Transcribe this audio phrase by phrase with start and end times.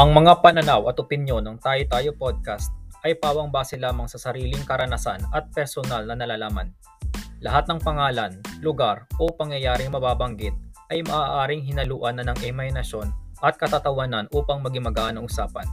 [0.00, 2.72] Ang mga pananaw at opinyon ng Tayo Tayo Podcast
[3.04, 6.72] ay pawang base lamang sa sariling karanasan at personal na nalalaman.
[7.44, 10.56] Lahat ng pangalan, lugar o pangyayaring mababanggit
[10.88, 13.12] ay maaaring hinaluan na ng imahinasyon
[13.44, 15.68] at katatawanan upang maging magaan ang usapan.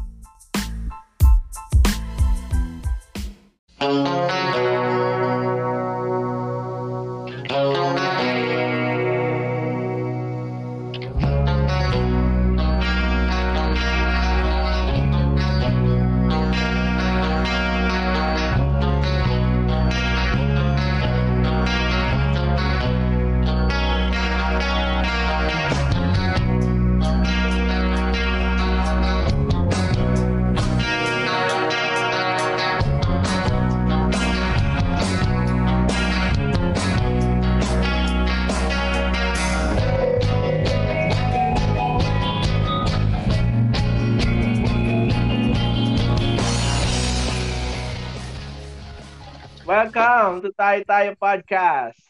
[49.77, 52.01] Welcome to Tayo Tayo Podcast.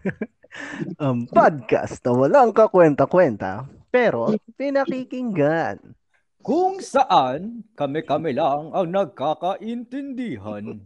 [0.96, 5.76] um, podcast na walang kakwenta-kwenta, pero pinakikinggan.
[6.40, 10.80] Kung saan kami-kami lang ang nagkakaintindihan.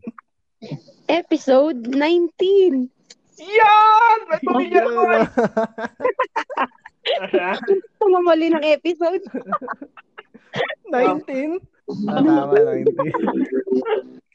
[1.06, 2.90] Episode 19.
[3.38, 4.18] Yan!
[4.26, 5.30] May pamilya naman!
[8.02, 9.22] Tumamali ng episode.
[10.90, 11.62] 19?
[12.10, 14.25] Ah, tama, 19.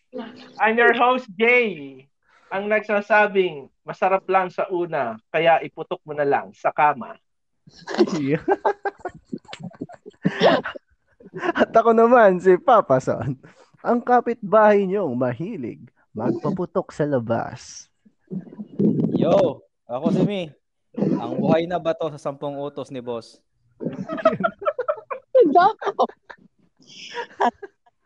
[0.60, 2.04] I'm your host, Jay.
[2.52, 7.16] Ang nagsasabing, masarap lang sa una, kaya iputok mo na lang sa kama.
[11.56, 13.40] At ako naman, si Papa Son.
[13.80, 15.80] Ang kapitbahay niyong mahilig
[16.12, 17.88] magpaputok sa labas.
[19.16, 20.52] Yo, ako si Mi.
[21.00, 23.40] Ang buhay na bato sa sampung utos ni boss.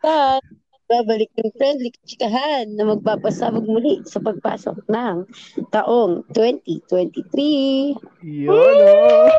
[0.05, 0.45] At
[0.85, 5.25] babalik yung friendly chikahan na magpapasabog muli sa pagpasok ng
[5.73, 7.97] taong 2023.
[8.21, 9.29] Yun, oh.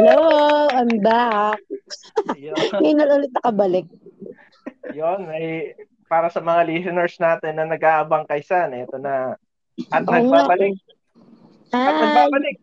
[0.00, 0.18] Hello,
[0.74, 1.62] I'm back.
[2.34, 3.86] Ngayon na ulit nakabalik.
[4.90, 5.78] yun may,
[6.10, 9.38] para sa mga listeners natin na nag-aabang kay San, ito na.
[9.94, 10.18] At nga.
[10.18, 10.74] nagbabalik.
[11.70, 12.56] At Hi, nagbabalik.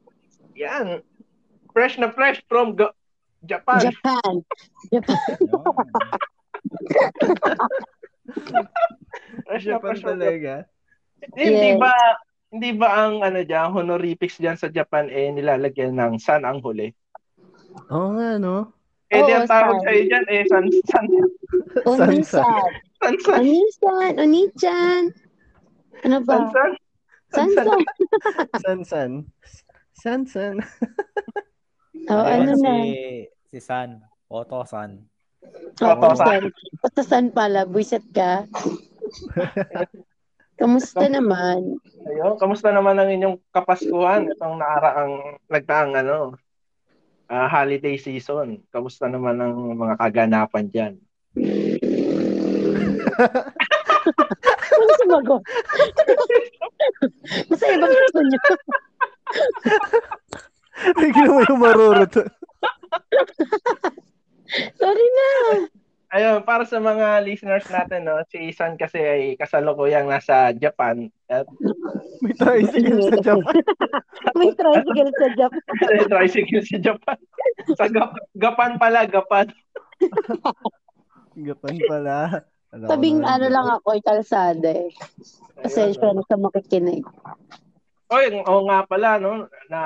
[0.60, 1.00] Yan.
[1.72, 2.96] Fresh na fresh from Go-
[3.48, 3.88] Japan.
[3.88, 4.34] Japan.
[4.92, 5.16] Japan.
[9.60, 10.54] Japan talaga.
[11.34, 11.80] Hindi Yes.
[11.82, 11.94] ba
[12.48, 16.94] hindi ba ang ano diyan honorifics diyan sa Japan eh nilalagyan ng san ang huli?
[17.92, 18.72] Oo nga, no?
[19.10, 19.84] Eh di Oo, ang tawag san.
[19.84, 21.06] sa diyan eh san san
[21.84, 22.44] Onisan.
[23.00, 24.14] san san Onisan.
[24.16, 25.04] Onichan.
[26.06, 26.34] Ano ba?
[26.38, 26.72] san san
[27.32, 27.82] san Sansan.
[28.64, 29.12] San-san.
[29.98, 30.56] San-san.
[32.08, 32.72] Oh, ano Ayun, na?
[32.72, 32.78] si,
[33.52, 34.00] si San.
[34.32, 35.04] Otto San.
[35.46, 36.50] Oto, Otosan.
[36.82, 37.70] Otosan pala.
[37.70, 38.42] Buisit ka.
[40.58, 41.78] Kamusta naman?
[42.02, 46.34] Ayun, kamusta naman ang inyong kapaskuhan itong naaraang nagdaang ano
[47.30, 48.66] ah, holiday season?
[48.74, 50.94] Kamusta naman ang mga kaganapan diyan?
[54.74, 55.46] Ano sumagot?
[57.54, 58.42] Masaya ba gusto niyo?
[60.98, 62.14] Bigla mo yung marurot.
[64.80, 65.30] Sorry na.
[66.08, 71.44] Ayun, para sa mga listeners natin, no, si San kasi ay kasalukuyang nasa Japan at
[72.24, 73.56] May tricycle sa Japan.
[74.40, 75.64] May tricycle sa Japan.
[76.16, 77.18] tricycle sa Japan.
[77.76, 79.52] sa Gap- Gapan pala, Gapan.
[81.48, 82.18] Japan pala.
[82.72, 84.92] Alam ko Tabing na, ano lang ako, ay kalsada eh.
[85.60, 87.04] Pasensya na sa makikinig.
[88.08, 89.80] Oy, oo nga pala, no, na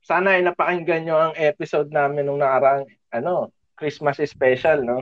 [0.00, 4.98] sana ay napakinggan nyo ang episode namin nung nakarang, ano, Christmas special, no?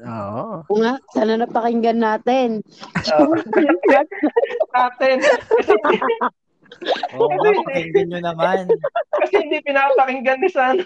[0.00, 0.64] Oo.
[0.64, 2.64] Oo nga, sana napakinggan natin.
[3.12, 3.36] Uh,
[4.74, 5.16] natin.
[5.20, 5.72] Kasi,
[7.20, 8.64] Oo nga, pakinggan nyo naman.
[9.20, 10.80] kasi hindi pinapakinggan ni San.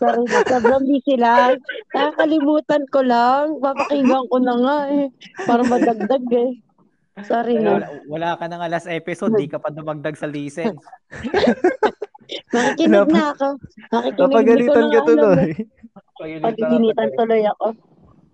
[0.00, 1.60] Sorry sobrang busy lang.
[1.92, 3.60] Nakakalimutan ko lang.
[3.60, 5.06] Papakinggan ko na nga eh.
[5.44, 6.56] Para madagdag eh.
[7.28, 7.76] Sorry na.
[7.76, 10.80] Wala, wala ka ng alas episode, di ka pa dumagdag sa license.
[12.54, 13.48] Nakikinig na ako.
[13.92, 15.48] Nakikinig Napagalitan ka tuloy.
[16.18, 17.66] Pagiginitan tuloy ako.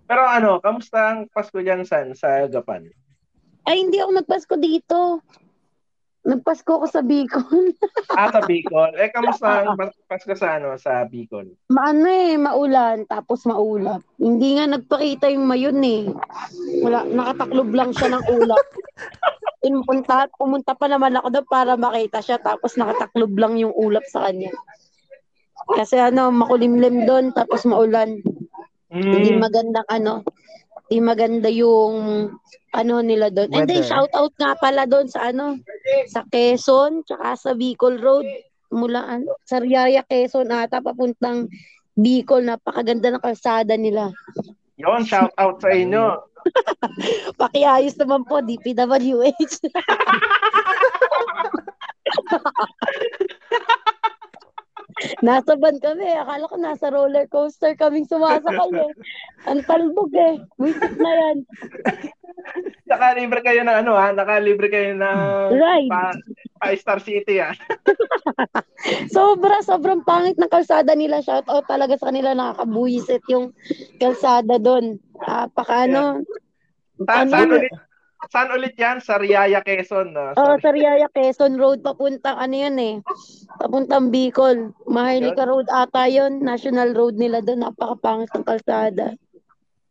[0.04, 2.88] Pero ano, kamusta ang Pasko dyan, San, sa Gapan?
[3.64, 5.24] Ay, hindi ako nagpasko dito.
[6.24, 7.72] Nagpasko ko sa Bicol.
[8.16, 8.94] Ah, sa Bicol.
[8.96, 11.52] Eh, kamusta ang Pas- Pasko sa, ano, sa Bicol?
[11.72, 14.00] Maano eh, maulan, tapos maulap.
[14.20, 16.08] Hindi nga nagpakita yung mayon eh.
[16.84, 18.66] Wala, nakataklob lang siya ng ulap.
[19.64, 24.28] Pinpunta, pumunta pa naman ako doon para makita siya, tapos nakataklob lang yung ulap sa
[24.28, 24.52] kanya.
[25.68, 28.20] Kasi ano, makulimlim doon, tapos maulan.
[28.92, 29.40] Hindi Mm.
[29.40, 30.12] magandang ano,
[30.86, 31.94] hindi maganda yung
[32.70, 33.50] ano nila doon.
[33.50, 35.58] And then shout out nga pala doon sa ano,
[36.06, 38.28] sa Quezon, tsaka sa Bicol Road,
[38.70, 41.48] mula ano, sa Riaya Quezon ata papuntang
[41.94, 44.10] Bicol, napakaganda ng kalsada nila.
[44.74, 46.18] Yon, shout out sa inyo.
[47.40, 49.62] Pakiayos naman po, DPWH.
[55.20, 56.06] nasa van kami.
[56.08, 58.92] Akala ko nasa roller coaster kaming sumasakay eh.
[59.46, 60.40] Ang talbog eh.
[60.56, 61.36] Wisit na yan.
[62.84, 64.10] Nakalibre kayo ng ano ha?
[64.10, 65.18] Nakalibre kayo ng
[65.50, 65.88] Right.
[65.88, 66.12] pa,
[66.60, 67.52] Five Star City ha?
[69.14, 71.20] Sobra, sobrang pangit ng kalsada nila.
[71.20, 72.32] Shout out talaga sa kanila.
[72.32, 73.52] Nakakabuisit yung
[73.96, 75.00] kalsada doon.
[75.16, 76.20] Napaka ano.
[77.00, 77.58] Sa, Ano saan, yun?
[77.58, 77.72] ulit,
[78.30, 79.00] saan ulit yan?
[79.00, 80.14] Sa Riaya, Quezon.
[80.14, 80.32] No?
[80.32, 80.62] Oo, Sorry.
[80.62, 82.94] sa Riaya Quezon Road, papuntang ano yun eh.
[83.58, 84.72] Papuntang Bicol.
[84.86, 86.40] Maharlika Road ata yun.
[86.40, 87.64] National Road nila doon.
[87.64, 89.16] Napakapangit ng kalsada.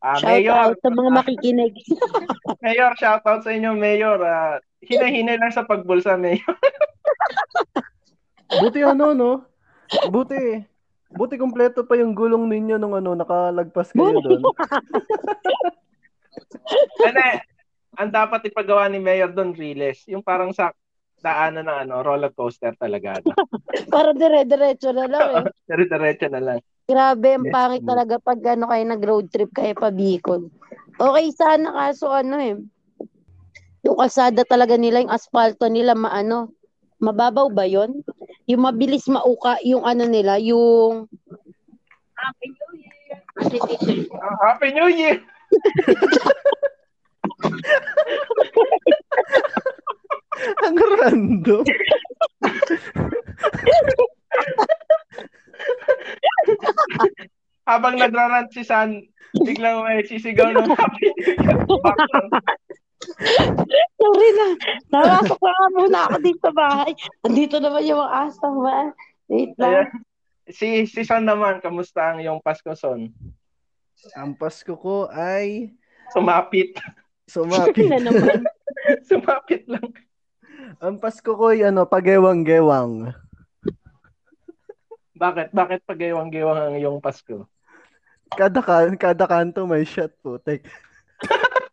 [0.03, 1.73] Ah, Shout Mayor, out sa mga makikinig.
[2.63, 4.19] Mayor, shout out sa inyo, Mayor.
[4.19, 6.43] Ah, hinahinay lang sa pagbulsa, Mayor.
[8.61, 9.31] Buti ano, no?
[10.11, 10.59] Buti.
[11.13, 14.43] Buti kompleto pa yung gulong ninyo nung ano, nakalagpas kayo doon.
[17.05, 17.21] Ano
[17.97, 20.05] ang dapat ipagawa ni Mayor doon, Riles.
[20.09, 20.73] Yung parang sa
[21.23, 23.21] daanan ng ano, roller coaster talaga.
[23.23, 23.31] No?
[23.93, 25.43] Para dire-diretso na lang eh.
[25.71, 26.57] Dire-diretso na lang.
[26.83, 30.51] Grabe, ang Yes, pangit talaga pag ano kayo nag-road trip kayo pa Bicol.
[30.99, 32.59] Okay sana kaso ano eh.
[33.87, 36.51] Yung kalsada talaga nila, yung asfalto nila maano,
[36.99, 38.03] mababaw ba yon?
[38.51, 41.07] Yung mabilis mauka, yung ano nila, yung
[42.19, 43.19] Happy New Year.
[44.19, 45.23] Ah, Happy New Year!
[50.67, 51.63] Ang random.
[57.63, 59.07] Habang nagrarant si San,
[59.39, 61.07] biglang may sisigaw ng Happy.
[63.95, 64.47] Sorry na.
[64.91, 66.91] Nawasok na nga muna ako dito sa bahay.
[67.23, 68.91] Andito naman yung asang ba?
[69.31, 69.87] Wait Ayan.
[69.87, 69.91] lang.
[70.51, 73.07] Si, si Son naman, kamusta ang iyong Pasko, Son?
[74.19, 75.71] Ang Pasko ko ay
[76.11, 76.75] Sumapit.
[77.27, 77.87] Sumapit.
[77.89, 78.43] na naman.
[79.09, 79.89] Sumapit lang.
[80.83, 83.15] Ang Pasko ko ay ano, pagewang-gewang.
[85.15, 85.55] Bakit?
[85.55, 87.47] Bakit pagewang-gewang ang iyong Pasko?
[88.33, 90.41] Kada, kan, kada kanto may shot po.
[90.41, 90.65] Tek.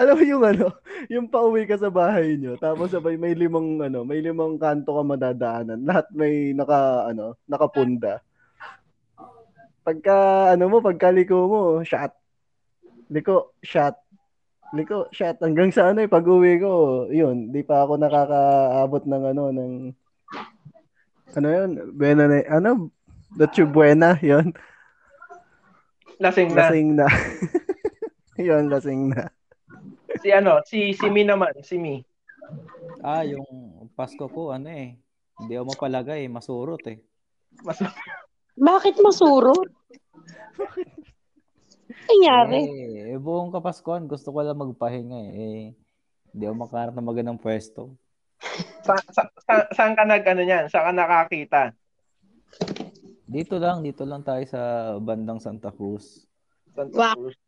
[0.00, 0.74] Alam mo yung ano,
[1.06, 5.02] yung pauwi ka sa bahay nyo, tapos sabay may limang ano, may limang kanto ka
[5.06, 5.86] madadaanan.
[5.86, 8.18] Lahat may naka ano, nakapunda.
[9.86, 12.23] Pagka ano mo, pagkaliko mo, shot.
[13.10, 13.96] Liko, shot.
[14.72, 15.40] Liko, shot.
[15.40, 16.72] Hanggang sa ano eh, pag-uwi ko,
[17.08, 19.72] yun, di pa ako nakakaabot ng ano, ng
[21.34, 22.94] ano yun, buena na, ano,
[23.34, 24.54] Noche Buena, yun.
[26.22, 26.70] Lasing na.
[26.70, 27.06] Lasing na.
[28.38, 29.26] yun, lasing na.
[30.22, 31.98] Si ano, si si Mi naman, si Mi.
[33.02, 33.42] Ah, yung
[33.98, 34.94] Pasko ko, ano eh.
[35.42, 37.02] Hindi ako mapalagay, masurot eh.
[37.66, 37.82] Mas
[38.54, 39.66] Bakit masurot?
[42.04, 42.60] Nangyari.
[43.10, 45.32] Eh, buong Kapaskuhan, gusto ko lang magpahinga eh.
[45.34, 45.62] eh
[46.34, 47.94] hindi ako makaharap ng magandang pwesto.
[48.82, 50.66] sa, sa, sa, saan ka nag ano niyan?
[50.66, 51.60] Saan ka nakakita?
[53.24, 56.26] Dito lang, dito lang tayo sa bandang Santa Cruz.
[56.74, 57.14] Santa Wow.
[57.14, 57.38] Cruz.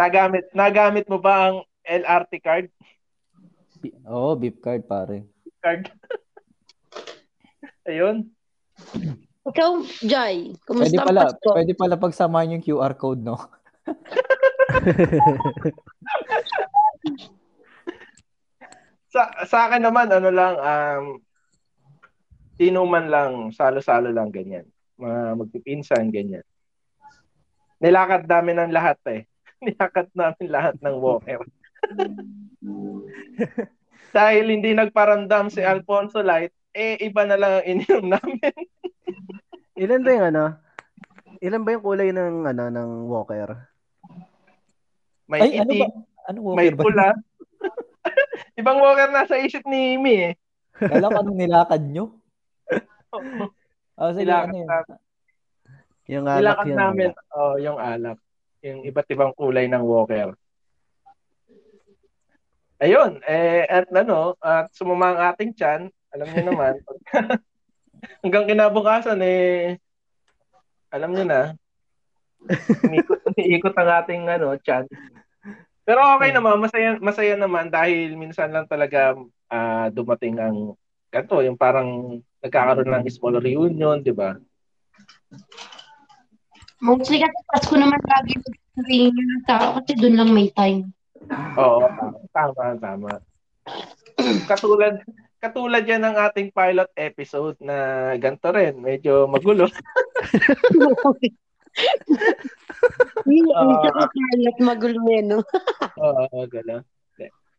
[0.00, 2.66] Nagamit nagamit mo ba ang LRT card?
[4.08, 5.28] Oo, beep card pare.
[5.60, 5.92] Card.
[7.88, 8.32] Ayun.
[9.46, 9.70] Ikaw,
[10.02, 11.50] Jai, Pwede kumusta ang pala, Pasko?
[11.54, 13.38] pwede pala pagsamahin yung QR code, no?
[19.06, 21.24] Sa sa akin naman ano lang um
[22.56, 24.64] tinuman lang, salo-salo lang ganyan.
[24.96, 26.44] Mga magpipinsan ganyan.
[27.80, 29.28] Nilakad namin ng lahat eh.
[29.64, 31.44] Nilakad namin lahat ng walker.
[34.16, 38.56] Dahil hindi nagparamdam si Alfonso Light, eh iba na lang ang ininom namin.
[39.76, 40.44] Ilan ba yung ano?
[41.44, 43.50] Ilan ba yung kulay ng ano ng walker?
[45.28, 45.88] May Ay, ano itim, ba?
[46.26, 46.82] Ano may walker ba?
[46.86, 47.06] pula.
[48.60, 50.34] Ibang walker nasa isip ni Imi eh.
[50.74, 52.16] Kala ko anong nilakad nyo?
[53.96, 54.68] Ah, sige, Nilakad ano yun?
[54.68, 54.98] namin.
[56.06, 56.76] Yung alak Nilakad yun.
[56.76, 57.32] namin, alak.
[57.32, 58.18] oh, yung alak.
[58.60, 60.36] Yung iba't ibang kulay ng walker.
[62.76, 66.76] Ayun, eh, at ano, at sumama ang ating chan, alam niyo naman,
[68.22, 69.76] hanggang kinabukasan, eh,
[70.90, 71.40] alam niyo na,
[72.86, 74.84] umiikot, umiikot ang ating ano, chan.
[75.86, 79.14] Pero okay naman, masaya, masaya naman dahil minsan lang talaga
[79.46, 80.74] ah, dumating ang
[81.10, 84.34] ganito, yung parang nagkakaroon ng small reunion, di ba?
[86.82, 88.36] Mostly kasi Pasko naman lagi
[89.08, 90.92] nyo ng tao kasi doon lang may time.
[91.56, 91.88] Oo,
[92.30, 93.10] tama, tama.
[94.44, 95.00] katulad
[95.38, 99.68] katulad yan ng ating pilot episode na ganito rin, medyo magulo.
[103.52, 103.92] Ah.
[103.92, 105.44] uh, pilot magulo eh, no?
[106.00, 106.80] Oo, gano'n.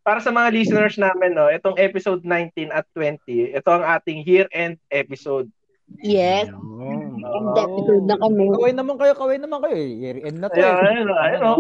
[0.02, 4.80] Para sa mga listeners namin, no, itong episode 19 at 20, ito ang ating year-end
[4.88, 5.52] episode.
[6.00, 6.48] Yes.
[6.48, 7.20] End
[7.56, 8.48] episode na kami.
[8.52, 9.76] Kaway naman kayo, kaway naman kayo.
[9.76, 9.92] eh.
[10.00, 10.56] Year end na to.
[10.60, 10.88] Ayun, eh.
[10.88, 11.60] ayun, ayun, oh,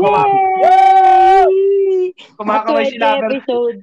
[0.63, 2.15] Yay!
[2.39, 3.77] kumakaway si At 20 Lover, episode.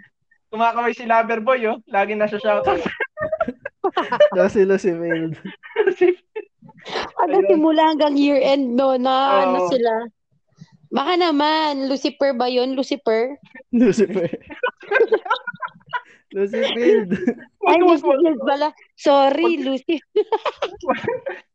[0.55, 1.83] Kumakaway si Loverboy, oh.
[1.91, 2.79] Lagi na siya shoutout.
[4.39, 5.35] Tapos sila si Mail.
[7.25, 9.73] Ano, simula hanggang year-end, no, na ano Oo.
[9.73, 10.05] sila.
[10.93, 12.77] Baka naman, Lucifer ba yun?
[12.77, 13.41] Lucifer?
[13.73, 14.29] Lucifer.
[16.37, 17.09] Lucifer.
[17.65, 17.81] Ay.
[17.81, 18.69] Lucifer pala.
[19.01, 20.29] Sorry, Lucifer.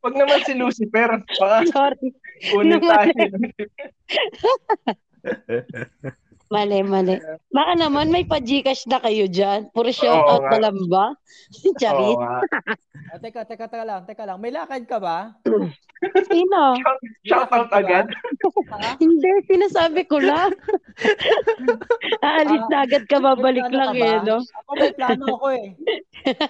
[0.01, 1.21] Wag naman si Lucifer.
[1.37, 2.09] Baka Sorry.
[2.49, 3.13] kunin tayo.
[6.49, 7.21] Mali, mali.
[7.53, 9.69] Baka naman may pa-Gcash na kayo dyan.
[9.69, 11.13] Puro shoutout na lang ba?
[11.81, 12.17] Charit.
[12.17, 14.41] Ah, teka, teka, teka lang, teka lang.
[14.41, 15.37] May lakad ka ba?
[16.25, 16.61] Sino?
[17.21, 18.09] Shoutout agad.
[18.97, 20.57] Hindi, sinasabi ko lang.
[22.25, 24.41] Aalis na agad ka, babalik lang eh, no?
[24.41, 25.67] Ako may plano ako eh.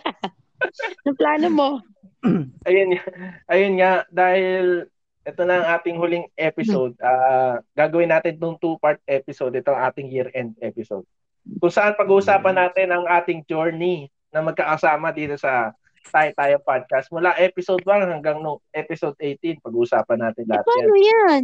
[1.12, 1.70] Ang plano mo?
[2.64, 2.96] Ayun,
[3.52, 4.88] ayun nga, dahil
[5.30, 6.94] ito na ang ating huling episode.
[7.00, 9.54] ah gagawin natin itong two-part episode.
[9.54, 11.06] Ito ang ating year-end episode.
[11.58, 15.74] Kung saan pag-uusapan natin ang ating journey na magkakasama dito sa
[16.10, 17.10] Tayo Tayo Podcast.
[17.10, 21.06] Mula episode 1 hanggang no, episode 18, pag-uusapan natin lahat paano yan.
[21.06, 21.44] yan?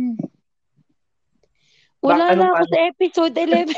[2.02, 2.70] Wala Bak- na ako paano?
[2.70, 3.66] sa episode 11.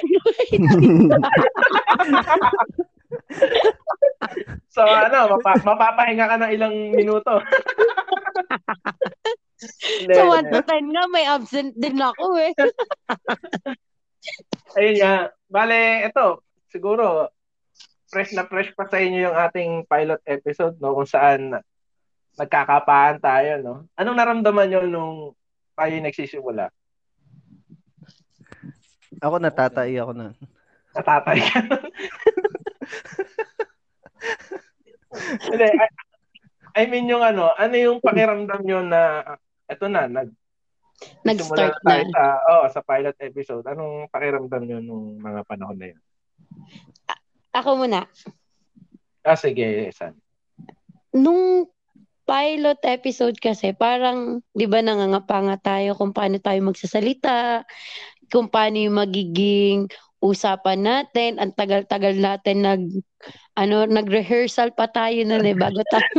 [4.70, 7.40] So ano, mapa- mapapahinga ka ng ilang minuto.
[9.58, 10.54] Sa 1 hindi.
[10.54, 12.54] to 10 nga, may absent din ako eh.
[14.78, 15.34] Ayun nga.
[15.48, 17.32] Bale, ito, siguro,
[18.12, 20.94] fresh na fresh pa sa inyo yung ating pilot episode, no?
[20.94, 21.58] Kung saan
[22.38, 23.90] nagkakapaan tayo, no?
[23.98, 25.34] Anong naramdaman nyo nung
[25.74, 26.70] tayo nagsisimula?
[29.24, 30.38] Ako natatay ako na.
[30.94, 31.60] Natatay ka.
[36.78, 39.02] I mean yung ano, ano yung pakiramdam nyo na
[39.68, 40.32] eto na, nag
[41.22, 42.14] Nag-start tayo na.
[42.14, 43.66] Sa, oh, sa pilot episode.
[43.70, 46.02] Anong pakiramdam nyo nung mga panahon na yun?
[47.54, 48.10] Ako muna.
[49.22, 50.18] Ah, sige, San.
[51.14, 51.70] Nung
[52.26, 57.62] pilot episode kasi, parang, di ba nangangapanga tayo kung paano tayo magsasalita,
[58.34, 59.86] kung paano yung magiging
[60.18, 62.84] usapan natin, ang tagal-tagal natin nag,
[63.54, 66.10] ano, nag-rehearsal pa tayo nun eh, bago tayo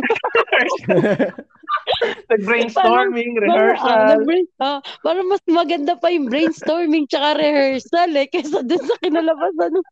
[2.31, 4.07] Nag-brainstorming, Para, ah, rehearsal.
[4.15, 9.73] nag-brain- ah, para mas maganda pa yung brainstorming tsaka rehearsal eh, kaysa dun sa kinalabasan
[9.75, 9.87] ng,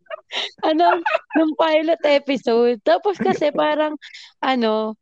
[0.66, 0.86] ano,
[1.36, 2.78] ng pilot episode.
[2.86, 3.98] Tapos kasi parang,
[4.40, 4.94] ano,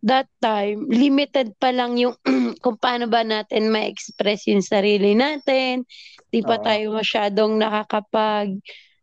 [0.00, 2.16] that time, limited pa lang yung
[2.64, 5.84] kung paano ba natin ma-express yung sarili natin.
[6.32, 6.64] Di pa Oo.
[6.64, 8.56] tayo masyadong nakakapag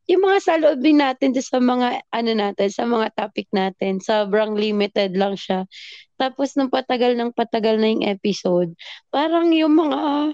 [0.08, 5.36] yung mga saloobin natin sa mga ano natin, sa mga topic natin, sobrang limited lang
[5.36, 5.68] siya.
[6.16, 8.72] Tapos nung patagal ng patagal na yung episode,
[9.12, 10.34] parang yung mga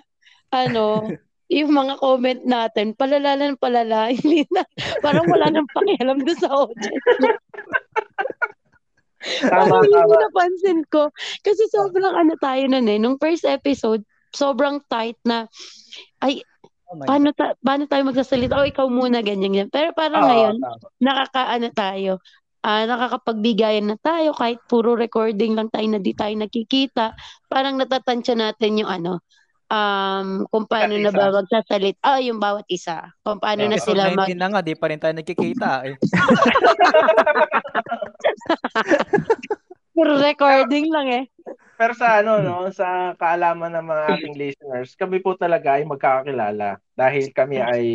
[0.53, 0.85] ano,
[1.57, 4.61] yung mga comment natin, palala ng palala, hindi na,
[5.01, 7.03] parang wala nang pakialam doon sa audience.
[9.23, 9.87] Tama, Parang tama.
[9.87, 11.07] yung napansin ko.
[11.47, 12.99] Kasi sobrang ano tayo nun eh.
[12.99, 14.03] Nung first episode,
[14.35, 15.47] sobrang tight na,
[16.19, 16.43] ay,
[16.93, 18.61] Oh paano, ta- paano tayo magsasalita?
[18.61, 19.69] O ikaw muna, ganyan, ganyan.
[19.73, 20.77] Pero Oo, parang ngayon, tama.
[21.01, 22.21] nakakaano tayo,
[22.63, 27.17] ah nakakapagbigayan na tayo kahit puro recording lang tayo na di tayo nakikita.
[27.49, 29.25] Parang natatansya natin yung ano,
[29.73, 31.97] um, kung paano na ba magsasalit.
[32.05, 33.09] Ah, yung bawat isa.
[33.25, 34.29] Kung paano na Episode sila mag...
[34.29, 35.97] 19 na nga, di pa rin tayo nagkikita eh.
[39.93, 41.23] Puro recording lang eh.
[41.73, 46.79] Pero sa ano, no, sa kaalaman ng mga ating listeners, kami po talaga ay magkakakilala
[46.93, 47.85] dahil kami ay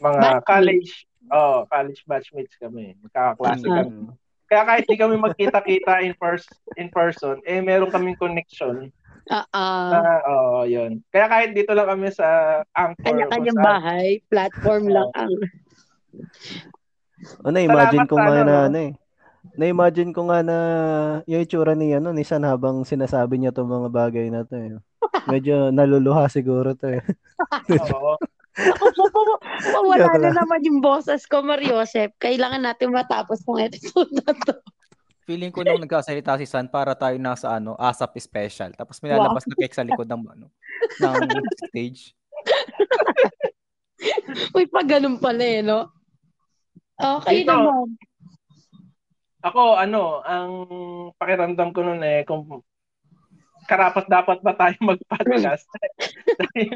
[0.00, 0.46] mga Batchmates.
[0.46, 0.90] college,
[1.30, 2.94] oh, college batchmates kami.
[3.02, 3.84] Magkakaklase Ah.
[3.84, 4.10] kami.
[4.44, 8.92] Kaya kahit di kami magkita-kita in person, in person, eh meron kaming connection.
[9.32, 9.88] Ah, ah.
[9.88, 11.00] Na, oh, yun.
[11.08, 15.32] Kaya kahit dito lang kami sa Anchor, Kanya-kanyang kung bahay, platform lang ang...
[17.40, 18.64] O, na-imagine Salamat nga ano, na no?
[18.68, 18.92] ano eh.
[19.54, 20.56] Na-imagine ko nga na
[21.30, 24.74] yung itsura ni ano, ni San habang sinasabi niya itong mga bagay na to eh.
[25.30, 27.02] Medyo naluluha siguro to eh.
[27.94, 28.18] Oo.
[29.90, 30.36] Wala na lang.
[30.42, 32.14] naman yung boses ko, Mariosep.
[32.18, 34.54] Kailangan natin matapos tong episode na to.
[35.24, 38.76] Feeling ko nung nagkasalita si San para tayo nasa ano, ASAP special.
[38.76, 40.46] Tapos may lalabas na cake sa likod ng ano.
[41.00, 41.14] ng
[41.70, 42.12] stage.
[44.52, 45.88] Uy, pag ganun pala eh, no?
[47.00, 47.50] Okay Dito.
[47.50, 47.88] naman.
[49.44, 50.50] Ako, ano, ang
[51.20, 52.64] pakiramdam ko noon eh, kung
[53.64, 55.64] karapat dapat ba tayo mag-podcast
[56.40, 56.70] dahil,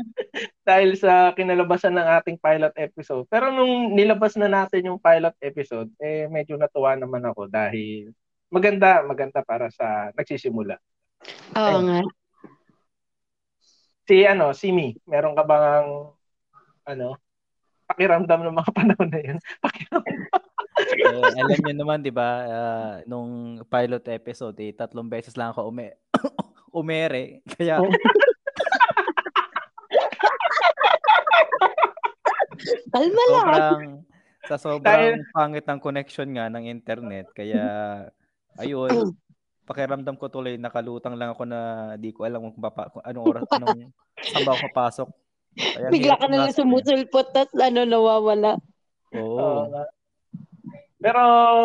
[0.65, 3.25] dahil sa kinalabasan ng ating pilot episode.
[3.29, 8.13] Pero nung nilabas na natin yung pilot episode, eh medyo natuwa naman ako dahil
[8.49, 10.77] maganda, maganda para sa nagsisimula.
[11.57, 12.01] Oo nga.
[14.09, 15.89] Si ano, si Mi, meron ka bang
[16.89, 17.09] ano,
[17.89, 19.39] pakiramdam ng mga panahon na yun?
[19.61, 20.48] Pakiramdam.
[20.99, 25.71] Eh, alam niyo naman, 'di ba, ah, nung pilot episode, eh, tatlong beses lang ako
[25.71, 25.95] ume
[26.81, 27.41] umere.
[27.47, 27.89] Kaya Oh.
[32.93, 33.47] Kalma lang.
[33.47, 33.83] sobrang
[34.49, 37.31] sa sobrang pangit ng connection nga ng internet.
[37.37, 37.65] Kaya
[38.59, 38.89] ayun,
[39.69, 43.45] pakiramdam ko tuloy nakalutang lang ako na di ko alam kung, papa, kung anong oras
[43.61, 43.93] anong
[44.25, 45.09] saan ba ako papasok.
[45.59, 48.57] Kaya Bigla ka na lang sumusulpot at ano, nawawala.
[49.15, 49.37] Oo.
[49.37, 49.85] Oo nga.
[50.99, 51.23] Pero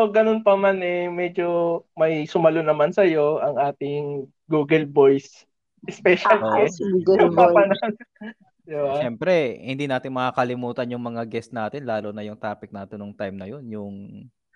[0.09, 5.45] ganun pa man eh, medyo may sumalo naman sa iyo ang ating Google Voice
[5.89, 6.77] special Ah, guest.
[6.77, 7.49] si Good Yung boy.
[7.49, 7.91] papanan.
[8.63, 8.95] Di ba?
[8.95, 13.35] Siyempre, hindi natin makakalimutan yung mga guest natin, lalo na yung topic natin nung time
[13.35, 13.93] na yun, yung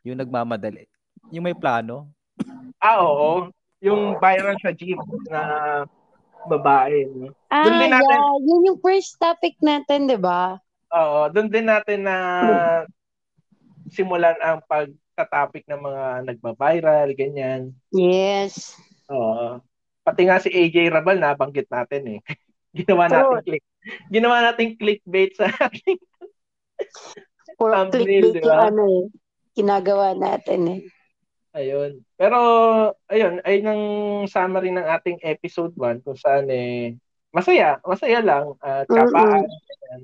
[0.06, 0.88] yung nagmamadali.
[1.34, 2.08] Yung may plano.
[2.80, 3.52] Ah, oo.
[3.84, 4.96] Yung viral sa jeep
[5.28, 5.42] na
[6.48, 7.04] babae.
[7.12, 7.34] No?
[7.52, 8.36] Ah, Doon din natin- yeah.
[8.48, 10.56] Yun yung first topic natin, di ba?
[10.96, 12.16] Oo, doon din natin na
[13.92, 17.72] simulan ang pagtatopic ng mga nagba-viral, ganyan.
[17.92, 18.76] Yes.
[19.12, 19.60] Oo.
[20.04, 22.20] Pati nga si AJ Rabal nabanggit natin eh.
[22.78, 23.64] Ginawa natin click.
[24.12, 26.00] Ginawa natin clickbait sa ating
[27.58, 29.04] For clickbait di yung ano eh.
[29.58, 30.82] Ginagawa natin eh.
[31.58, 32.06] Ayun.
[32.14, 32.38] Pero,
[33.10, 33.82] ayun, ay ng
[34.30, 36.94] summary ng ating episode 1 kung saan eh,
[37.34, 38.54] masaya, masaya lang.
[38.62, 39.42] At kapaan.
[39.42, 40.02] ganyan.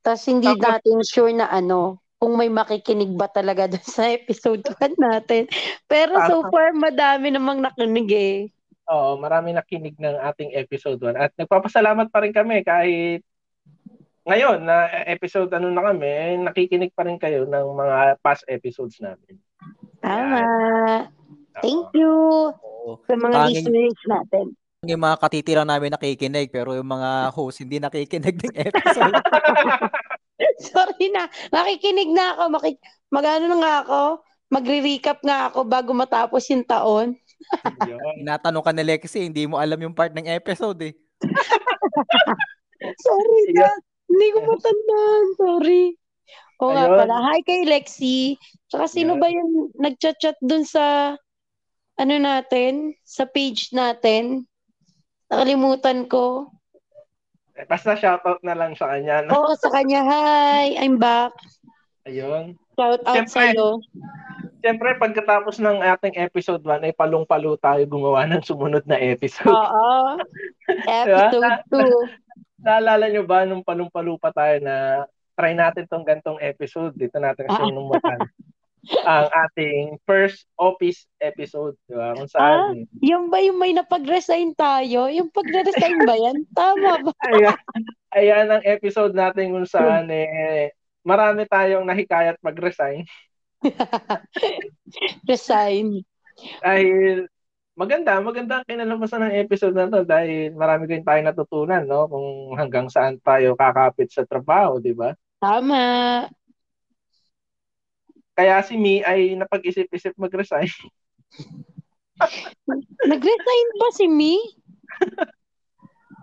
[0.00, 4.60] Tapos hindi Tapos- natin sure na ano, kung may makikinig ba talaga doon sa episode
[4.76, 5.48] 1 natin.
[5.88, 8.36] Pero so far, madami namang nakinig eh.
[8.90, 11.16] Oo, marami nakinig ng ating episode 1.
[11.16, 13.22] At nagpapasalamat pa rin kami kahit
[14.28, 19.40] ngayon na episode ano na kami, nakikinig pa rin kayo ng mga past episodes namin.
[20.04, 20.44] Tama.
[21.64, 21.96] Thank Oo.
[21.96, 22.14] you
[22.52, 22.90] Oo.
[23.08, 24.52] sa mga listeners natin.
[24.80, 29.12] Yung mga katitira namin nakikinig, pero yung mga host hindi nakikinig ng episode.
[30.72, 31.28] Sorry na.
[31.52, 32.42] Makikinig na ako.
[32.48, 32.80] Maki-
[33.12, 34.00] Magano na nga ako.
[34.48, 37.12] Magre-recap nga ako bago matapos yung taon.
[38.16, 40.94] Tinatanong ka ni Lexi, hindi mo alam yung part ng episode eh.
[43.04, 43.60] Sorry Sige.
[43.60, 43.68] na.
[44.08, 45.24] Hindi ko matandaan.
[45.36, 45.84] Sorry.
[46.56, 46.98] O nga Ayun.
[47.04, 47.16] pala.
[47.28, 48.40] Hi kay Lexi.
[48.72, 49.20] Tsaka sino Yeah.
[49.20, 51.14] ba yung nagchat-chat dun sa
[51.94, 52.96] ano natin?
[53.04, 54.48] Sa page natin?
[55.30, 56.50] Nakalimutan ko.
[57.54, 59.22] Eh, Basta shoutout na lang sa kanya.
[59.22, 59.46] No?
[59.46, 60.02] Oo, sa kanya.
[60.02, 61.30] Hi, I'm back.
[62.02, 62.58] Ayun.
[62.74, 63.54] Shout out Siyempre.
[63.54, 63.66] sa'yo.
[64.60, 69.48] Siyempre, pagkatapos ng ating episode 1, ay palong-palo tayo gumawa ng sumunod na episode.
[69.48, 70.18] Oo.
[71.00, 71.86] Episode 2.
[72.66, 76.92] Naalala nyo ba nung palong-palo pa tayo na try natin tong gantong episode?
[76.92, 77.72] Dito natin kasi Ah.
[77.72, 78.20] numutan
[79.04, 81.76] ang ating first office episode.
[81.84, 82.16] Di ba?
[82.16, 85.06] Kung saan, Yung ba yung may napag-resign tayo?
[85.12, 86.38] Yung pag-resign ba yan?
[86.56, 87.12] Tama ba?
[87.28, 87.56] ayan,
[88.16, 90.72] ayan ang episode natin kung saan eh,
[91.04, 93.04] marami tayong nahikayat mag-resign.
[95.28, 96.00] Resign.
[96.64, 97.28] Dahil
[97.76, 102.08] maganda, maganda ang kinalabasan ng episode na to dahil marami din tayo natutunan, no?
[102.08, 105.12] Kung hanggang saan tayo kakapit sa trabaho, di ba?
[105.40, 106.28] Tama.
[108.40, 110.72] Kaya si Mi ay napag-isip-isip mag-resign.
[113.04, 114.40] Nag-resign ba si Mi?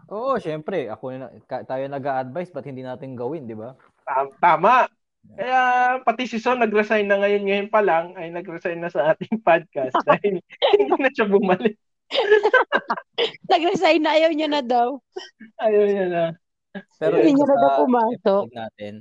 [0.10, 0.89] Oo, syempre.
[0.89, 3.77] Ako na, tayo nag-a-advise, ba't hindi natin gawin, di ba?
[4.01, 4.89] Tam- Tama.
[5.27, 5.62] Kaya
[6.01, 9.93] pati si Son nag-resign na ngayon, ngayon pa lang, ay nag-resign na sa ating podcast
[10.10, 10.41] dahil
[10.73, 11.77] hindi na siya bumalik.
[13.53, 14.97] Nag-resign na ayaw niya na daw.
[15.62, 16.25] Ayun yun na.
[16.97, 18.43] Pero Hindi niya na daw pumasok.
[18.58, 18.93] natin,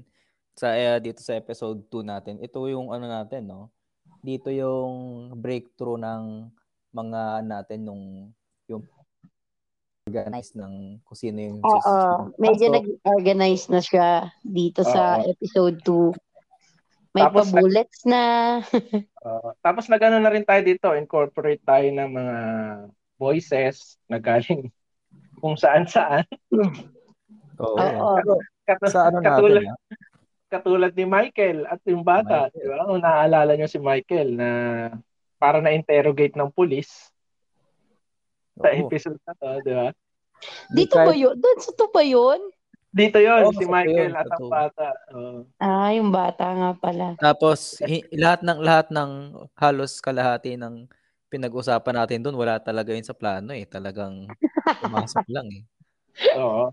[0.56, 3.68] sa eh, dito sa episode 2 natin, ito yung ano natin, no?
[4.24, 6.48] Dito yung breakthrough ng
[6.96, 8.04] mga natin nung
[8.64, 8.82] yung
[10.08, 11.76] organize ng kung sino yung Oo.
[11.76, 14.08] sus- Medyo So, nag-organize na siya
[14.40, 15.28] dito sa Oo.
[15.28, 16.16] episode 2.
[17.12, 18.22] May Tapos, pa-bullets na.
[19.26, 22.36] Uh, tapos nagano na rin tayo dito, incorporate tayo ng mga
[23.18, 24.70] voices na galing
[25.42, 26.22] kung saan-saan.
[27.58, 27.74] Oo.
[27.74, 28.38] Oo.
[28.62, 29.98] Kat- Sa ano katulad, natin?
[30.46, 32.54] Katulad ni Michael at yung bata, Michael.
[32.54, 32.86] di ba?
[32.86, 34.48] Kung naaalala nyo si Michael na
[35.36, 37.10] para na-interrogate ng pulis
[38.56, 38.88] sa Oo.
[38.88, 39.88] episode na to, di ba?
[40.70, 41.34] Dito ba yun?
[41.36, 42.40] Doon sa to ba yun?
[42.96, 44.52] Dito yon Oo, si sa Michael yun, at ang totoo.
[44.52, 44.88] bata.
[45.12, 45.38] Oo.
[45.60, 47.06] Ah, yung bata nga pala.
[47.20, 49.10] Tapos hi- lahat ng lahat ng
[49.56, 50.88] halos kalahati ng
[51.28, 53.68] pinag-usapan natin doon wala talaga yun sa plano eh.
[53.68, 54.24] Talagang
[54.80, 55.62] pumasok lang eh.
[56.40, 56.72] Oo.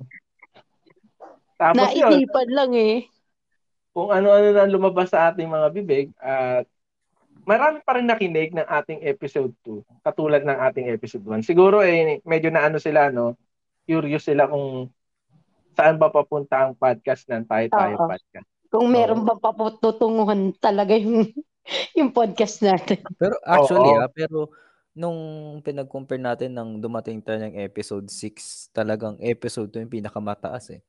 [1.59, 3.07] Tapos yun, Naisipan lang eh.
[3.93, 6.65] Kung ano-ano na lumabas sa ating mga bibig at
[7.45, 11.45] marami pa rin nakinig ng ating episode 2 katulad ng ating episode 1.
[11.45, 13.38] Siguro eh medyo na ano sila no,
[13.86, 14.89] curious sila kung
[15.77, 18.10] saan ba papunta ang podcast ng Tayo Tayo Oo.
[18.10, 18.47] Podcast.
[18.73, 21.29] Kung meron ba papututunguhan talaga yung,
[21.97, 23.06] yung podcast natin.
[23.21, 24.01] Pero actually Oo.
[24.01, 24.49] ah, pero
[24.93, 25.17] nung
[25.62, 30.82] pinag-compare natin ng dumating tayo ng episode 6, talagang episode 2 yung pinakamataas eh.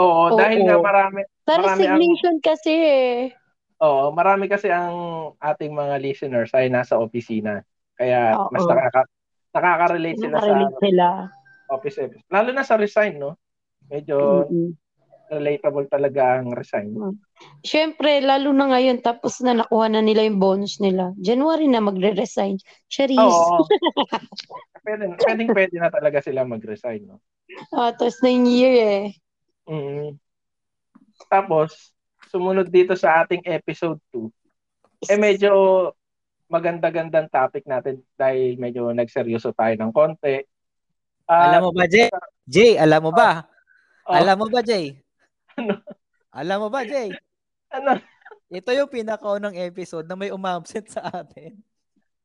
[0.00, 0.36] Oo, Oo.
[0.36, 3.16] dahil nga marami Sa Marami ang- resignation kasi eh.
[3.80, 4.94] Oo, marami kasi ang
[5.36, 7.60] ating mga listeners ay nasa opisina.
[7.96, 8.48] Kaya Oo.
[8.48, 9.02] mas nakaka
[9.50, 11.06] nakaka-relate sila sa Nakarelate sila.
[11.70, 12.12] office episode.
[12.28, 13.34] Lalo na sa resign, no?
[13.86, 14.70] Medyo Mm-mm.
[15.30, 16.90] relatable talaga ang resign.
[17.62, 21.14] Siyempre, lalo na ngayon, tapos na nakuha na nila yung bonus nila.
[21.16, 22.58] January na magre-resign.
[22.86, 23.16] Charis.
[23.16, 23.62] Oo.
[24.84, 27.18] pwede, pwedeng pwede na talaga sila mag-resign, no?
[27.70, 29.04] Ah, tapos na yung year eh.
[29.70, 30.18] Mm
[31.30, 31.94] Tapos,
[32.26, 34.26] sumunod dito sa ating episode 2,
[35.06, 35.52] eh medyo
[36.50, 40.42] maganda-gandang topic natin dahil medyo nagseryoso tayo ng konti.
[41.30, 42.10] Ah, alam mo ba, Jay?
[42.42, 43.46] Jay, alam mo ba?
[44.10, 44.98] oh, Alam mo ba, Jay?
[45.54, 45.78] Ano?
[46.34, 47.14] Alam mo ba, Jay?
[47.70, 48.02] ano,
[48.50, 51.54] Ito yung pinakaunang episode na may umabsent sa atin.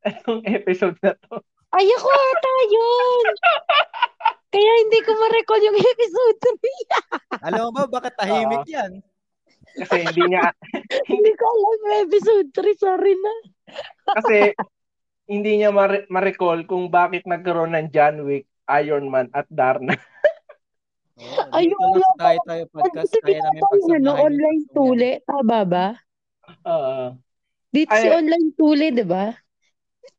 [0.01, 1.37] anong episode na to?
[1.69, 3.25] Ay, ako ata yun!
[4.55, 6.37] Kaya hindi ko ma-recall yung episode
[7.43, 7.43] 3.
[7.51, 9.03] Alam mo ba, bakit tahimik yan?
[9.75, 10.55] Kasi hindi niya,
[11.11, 12.79] hindi ko alam yung episode 3.
[12.79, 13.33] Sorry na.
[14.15, 14.37] kasi
[15.27, 19.91] hindi niya ma- ma-recall kung bakit nagkaroon ng John Wick, Iron Man at Darna.
[21.15, 23.11] Oo, Ayun, sa wala tayo tayo podcast.
[23.11, 25.11] Dito Kaya namin ata yung ano, online tuli.
[25.23, 25.87] Tama ba?
[26.67, 26.97] Oo.
[27.71, 29.35] Dito Ay- si online tuli, di ba?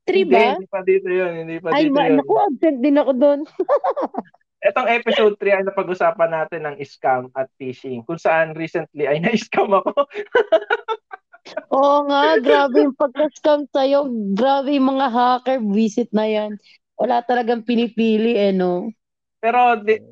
[0.07, 0.55] 3 hindi, ba?
[0.55, 1.33] hindi pa dito yun.
[1.45, 2.17] Hindi pa Ay, dito ma- yun.
[2.23, 3.41] naku, absent din ako doon.
[4.67, 8.03] Etong episode 3 ay napag-usapan natin ng scam at phishing.
[8.03, 9.95] Kung saan recently ay na-scam ako.
[11.77, 14.11] Oo nga, grabe yung pagka-scam sa'yo.
[14.35, 16.59] Grabe yung mga hacker, visit na yan.
[16.99, 18.91] Wala talagang pinipili eh, no?
[19.39, 20.03] Pero di-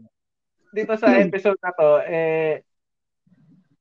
[0.71, 2.63] dito sa episode na to, eh,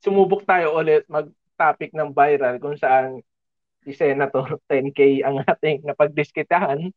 [0.01, 3.21] sumubok tayo ulit mag-topic ng viral kung saan
[3.83, 6.89] si Senator 10K ang ating napagdiskitahan.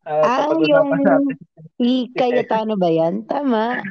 [0.00, 0.88] Uh, Ah, yung
[1.76, 3.28] si Cayetano ba yan?
[3.28, 3.84] Tama.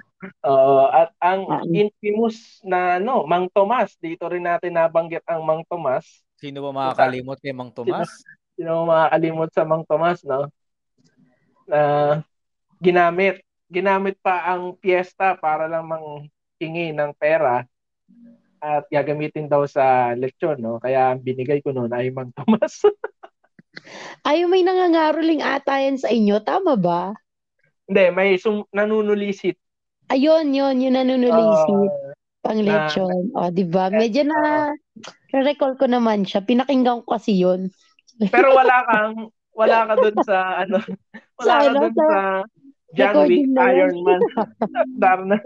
[0.43, 1.63] Oo, at ang Ah.
[1.69, 6.03] infamous na no, Mang Tomas, dito rin natin nabanggit ang Mang Tomas.
[6.35, 8.09] Sino ba makakalimot kay Mang Tomas?
[8.57, 10.49] Sino ang makakalimot sa Mang Tomas, no?
[11.69, 11.79] Na
[12.81, 17.63] ginamit, ginamit pa ang piyesta para lang manghingi ng pera
[18.59, 20.77] at gagamitin daw sa lechon, no?
[20.79, 22.83] Kaya ang binigay ko noon ay Mang Tomas.
[24.27, 26.41] Ay, may nangangaroling ata yan sa inyo.
[26.43, 27.15] Tama ba?
[27.87, 29.55] Hindi, may sum- nanunulisit.
[30.09, 31.91] Ayun, yun, yun nanunulisit.
[31.93, 32.11] Ah,
[32.43, 33.31] pang lechon.
[33.37, 33.87] O, di ba?
[33.93, 34.73] Medyo na,
[35.31, 36.43] recall ko naman siya.
[36.43, 37.71] Pinakinggan ko kasi yun.
[38.33, 40.77] pero wala kang wala ka doon sa ano,
[41.39, 42.19] wala Sa ka ano, doon sa sa
[42.95, 43.45] John Wick.
[43.53, 44.21] Iron Man,
[44.97, 45.37] Darna.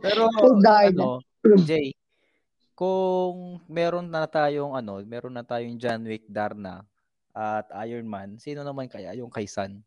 [0.00, 1.20] Pero Kay Darna.
[1.20, 1.92] ano, Jay,
[2.80, 6.80] kung meron na tayong ano, meron na tayong John Wick, Darna
[7.30, 9.84] at Iron Man, sino naman kaya yung kay San?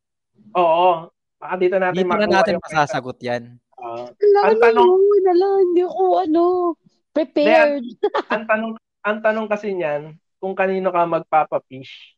[0.53, 1.09] Oo.
[1.41, 3.57] Baka dito natin Dito na natin masasagot yan.
[3.75, 5.23] Wala Ang na tanong- yun.
[5.25, 6.43] Wala, hindi ako ano,
[7.09, 7.81] prepared.
[8.33, 8.71] ang tanong
[9.03, 12.15] ang tanong kasi niyan, kung kanino ka magpapa-fish.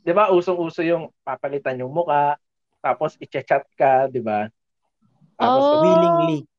[0.00, 0.32] 'Di ba?
[0.32, 2.34] Usong-uso yung papalitan yung muka,
[2.80, 4.48] tapos i-chat ka, 'di ba?
[5.36, 5.80] Tapos Oh.
[5.84, 6.49] Willingly.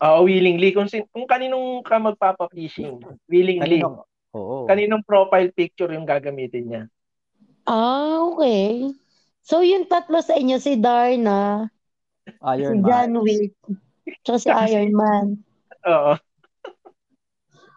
[0.00, 3.84] Oo, willingly kung sin- kung kaninong ka magpapa-fishing, willingly.
[3.84, 4.08] Kanino?
[4.32, 4.64] Oo.
[4.64, 6.82] Kaninong profile picture yung gagamitin niya.
[7.68, 8.88] Ah, okay.
[9.44, 11.68] So, yung tatlo sa inyo, si Darna,
[12.56, 12.88] Iron si Man.
[12.88, 13.52] John Wick,
[14.24, 15.26] tsaka si Iron Man.
[15.84, 16.12] Oo.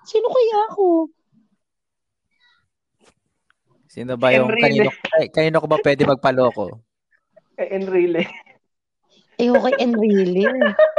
[0.08, 0.88] Sino kaya ako?
[3.92, 4.90] Sino ba yung kanino,
[5.30, 6.80] kanino ko ba pwede magpaloko?
[7.60, 8.26] Eh, Enrile.
[9.38, 10.50] Eh, okay, Enrile.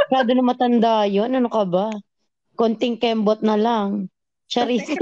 [0.05, 1.33] Masyado na matanda yun.
[1.33, 1.89] Ano ka ba?
[2.55, 4.13] Konting kembot na lang.
[4.47, 4.85] Charis.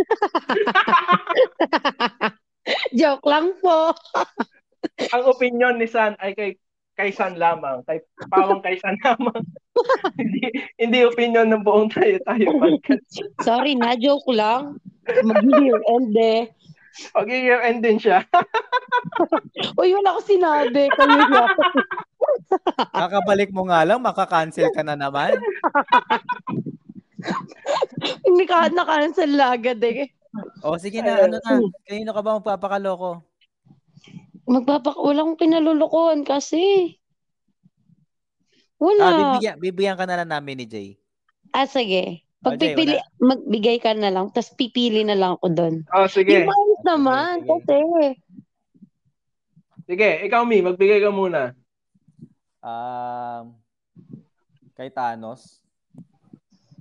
[2.98, 3.90] Joke lang po.
[5.10, 6.50] Ang opinion ni San ay kay
[6.94, 7.98] kay San lamang, kay
[8.30, 9.42] pawang kay San lamang.
[10.20, 10.42] hindi,
[10.78, 13.08] hindi opinion ng buong tayo tayo podcast.
[13.46, 14.78] Sorry na, joke lang.
[15.08, 16.40] Mag-year end eh.
[17.16, 18.20] Okay, year end din siya.
[19.80, 20.92] Uy, wala ko sinabi.
[20.92, 21.24] Kayo.
[23.02, 25.34] Kakabalik mo nga lang, makakancel ka na naman.
[28.26, 30.06] Hindi ka na-cancel na agad eh.
[30.62, 31.58] O sige na, ano na.
[31.82, 33.26] Kanino ka ba magpapakaloko?
[34.46, 36.94] Magpapak wala akong pinalulukuhan kasi.
[38.78, 39.06] Ah, Wala.
[39.18, 40.98] bibigyan, bibigyan ka na lang namin ni Jay.
[41.50, 42.22] Ah, sige.
[42.22, 45.74] Jay, Pagpipili, magbigay ka na lang, tapos pipili na lang ako doon.
[45.94, 46.42] Oh, sige.
[46.42, 47.78] Yung naman, Sige, kasi.
[49.86, 51.54] Sige, ikaw, Mi, magbigay ka muna.
[52.62, 53.58] Um,
[54.78, 55.58] kay Thanos.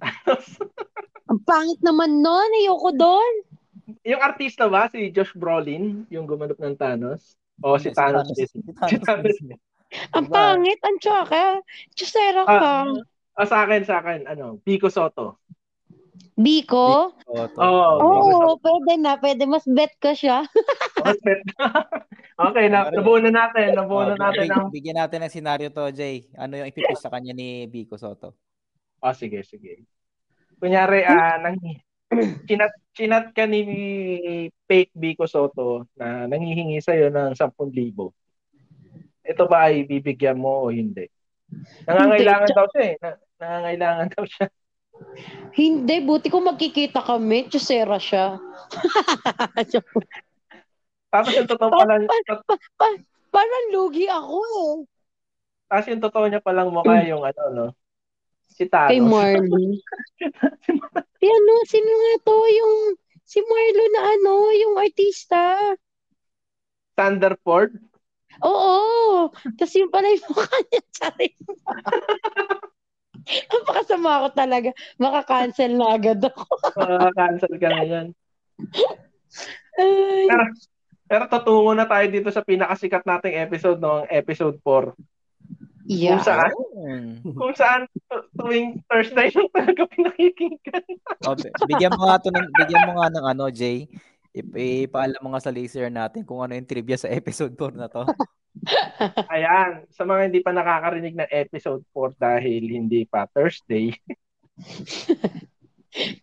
[1.32, 3.34] Ang pangit naman nun, ayoko doon.
[4.06, 7.36] Yung artista ba, si Josh Brolin, yung gumanap ng Thanos?
[7.62, 8.46] O si Thanos Si?
[8.78, 9.38] Thanos Si Thanos.
[10.15, 10.36] Ang Diba?
[10.36, 11.60] pangit, ang tsaka.
[11.98, 12.88] Chusera ka.
[13.36, 15.41] Ah, sa akin, sa akin, ano, Pico Soto.
[16.39, 17.12] Biko?
[17.28, 17.46] Oo.
[17.60, 17.96] Oo.
[18.02, 19.44] Oo, pwede na, pwede.
[19.46, 20.48] Mas bet ka siya.
[22.48, 23.76] okay, na, nabuo na natin.
[23.76, 24.72] Nabuo Oh, na natin ang...
[24.72, 26.28] Bigyan natin ng senaryo to, Jay.
[26.38, 28.38] Ano yung ipipis sa kanya ni Vico Soto?
[29.02, 29.84] Oh, sige, sige.
[30.62, 31.58] Kunyari, ah, nang,
[32.48, 33.62] chinat, chinat ka ni
[34.67, 38.13] fake Bico Soto na nanghihingi sa'yo ng 10,000.
[39.22, 41.08] Ito ba ay bibigyan mo o hindi?
[41.86, 42.58] Nangangailangan Hindi.
[42.58, 42.96] daw siya eh.
[43.00, 43.10] Na,
[43.41, 44.46] nangangailangan daw siya.
[45.52, 47.52] Hindi, buti ko magkikita kami.
[47.52, 48.40] Chusera siya.
[51.12, 52.08] Tapos yung totoo pa lang,
[53.32, 54.84] Parang lugi ako eh.
[55.72, 57.68] tapos yung totoo niya palang mukha yung ano, no?
[58.52, 58.92] Si Thanos.
[58.92, 59.80] Kay Marley.
[61.20, 62.36] si ano, sino nga to?
[62.36, 62.76] Yung,
[63.24, 65.56] si Marlo na ano, yung artista.
[67.00, 67.80] Thunderford.
[68.44, 69.32] Oo.
[69.56, 70.84] Tapos yung pala yung mukha niya.
[73.52, 74.70] Napakasama ko talaga.
[74.98, 76.44] Makakancel na agad ako.
[77.20, 78.08] cancel ka na yan.
[79.78, 80.44] Ay, Pero,
[81.08, 84.04] pero tutungo na tayo dito sa pinakasikat nating episode, no?
[84.04, 84.94] Ang episode 4.
[85.88, 86.16] yeah.
[86.16, 86.52] Kung saan,
[87.24, 90.84] kung saan tu- tuwing Thursday yung talaga pinakikinggan.
[91.28, 93.86] O, bi- bigyan mo nga to ng bigyan mo nga ng ano, Jay.
[94.32, 94.58] Ip-
[94.88, 98.08] Ipaalam mo nga sa listener natin kung ano yung trivia sa episode 4 na to.
[99.34, 103.96] Ayan, sa mga hindi pa nakakarinig ng episode 4 dahil hindi pa Thursday.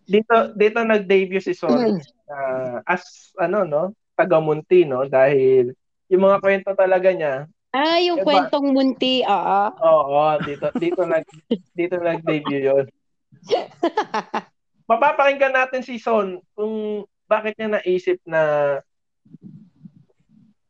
[0.08, 3.82] dito dito nag-debut si Son uh, as ano no,
[4.16, 5.76] taga Munti no dahil
[6.08, 7.44] yung mga kwento talaga niya.
[7.68, 8.48] Ah, yung Diba?
[8.48, 9.68] kwentong munti, ah.
[9.76, 11.24] Oo, dito dito nag
[11.76, 12.86] dito nag-debut 'yon.
[14.88, 18.40] Mapapakinggan natin si Son kung bakit niya naisip na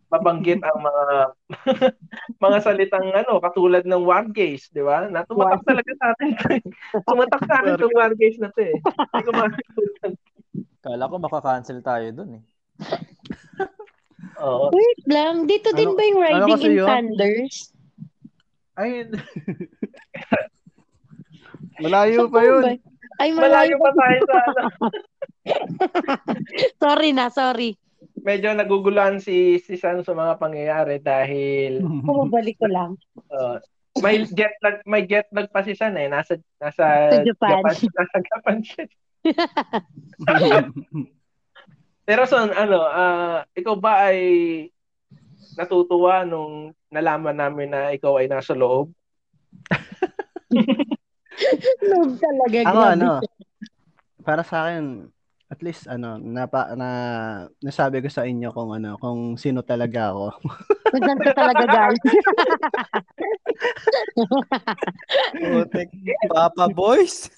[0.08, 1.04] mabanggit ang mga
[2.44, 5.04] mga salitang ano katulad ng war gaze, di ba?
[5.04, 6.28] Na tumatak talaga sa atin.
[7.04, 8.76] tumatak sa akin yung war gaze na 'to eh.
[8.76, 10.10] Hindi ko makakalimutan.
[10.78, 12.42] Kala ko makakancel tayo dun eh.
[14.40, 14.70] Oo.
[14.70, 16.88] Wait lang, dito din Ano- ba yung ano Riding kasi in yun?
[16.88, 17.54] Thunders?
[18.78, 18.90] Ay,
[21.78, 22.62] malayo pa yun.
[22.62, 22.70] ba?
[23.18, 24.62] Ay, Malayo malayo pa tayo sa ano.
[26.78, 27.74] Sorry na, sorry.
[28.28, 33.00] Medyo naguguluhan si si San sa mga pangyayari dahil Pumabalik ko lang.
[33.32, 33.56] uh,
[34.04, 37.64] may jet lag may jet lag pa si San eh nasa nasa Sa Japan.
[37.96, 38.84] nasa Japan siya.
[42.08, 44.20] Pero son, ano, ah, ikaw ba ay
[45.60, 48.88] natutuwa nung nalaman namin na ikaw ay nasa loob?
[51.84, 52.56] Love talaga.
[52.64, 53.10] Ako ano,
[54.24, 55.12] para sa akin,
[55.48, 56.88] at least ano, napa, na,
[57.64, 60.36] nasabi ko sa inyo kung ano, kung sino talaga ako.
[60.92, 62.04] Kung saan ka talaga galing.
[65.40, 65.88] Putek,
[66.28, 67.32] Papa Boys.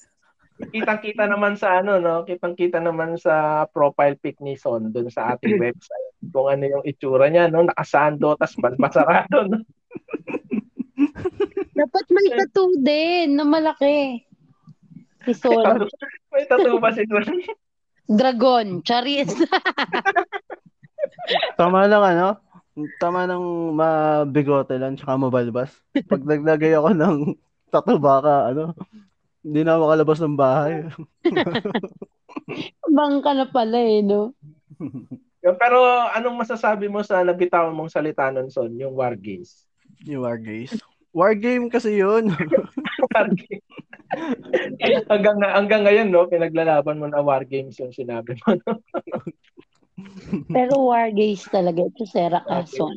[0.74, 2.26] Kitang-kita naman sa ano, no?
[2.26, 6.10] Kitang-kita naman sa profile pic ni Son doon sa ating website.
[6.34, 7.64] Kung ano yung itsura niya, no?
[7.64, 9.62] Nakasando, tas masarado, no?
[11.78, 14.26] Dapat may tattoo din na malaki.
[15.24, 15.78] Si Sora.
[16.34, 17.24] May tattoo ba si Son?
[18.10, 18.82] Dragon.
[18.82, 19.30] Charis.
[21.58, 22.28] Tama lang ano,
[22.98, 25.70] tama ng mabigote lang tsaka mabalbas.
[26.10, 27.16] Pag naglagay ako ng
[27.70, 28.74] tattoo baka ano,
[29.46, 30.84] hindi na makalabas ng bahay.
[32.96, 34.34] Bangka na pala eh, no?
[35.40, 35.78] Pero
[36.12, 38.70] anong masasabi mo sa nabitawan mong salita nun, Son?
[38.76, 39.64] Yung war games.
[40.04, 40.76] Yung war games.
[41.10, 42.30] War game kasi yun.
[43.10, 43.66] war games.
[45.10, 46.26] hanggang, hanggang ngayon, no?
[46.26, 48.58] Pinaglalaban mo na war games yung sinabi mo.
[48.62, 48.72] No?
[50.54, 51.84] Pero war gaze talaga.
[51.84, 52.94] Ito Sera Cason.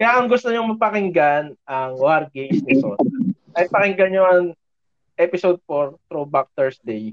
[0.00, 2.96] Kaya ang gusto nyo mapakinggan ang War Games ni Son
[3.52, 4.44] ay pakinggan nyo ang
[5.20, 7.12] episode 4, Throwback Thursday,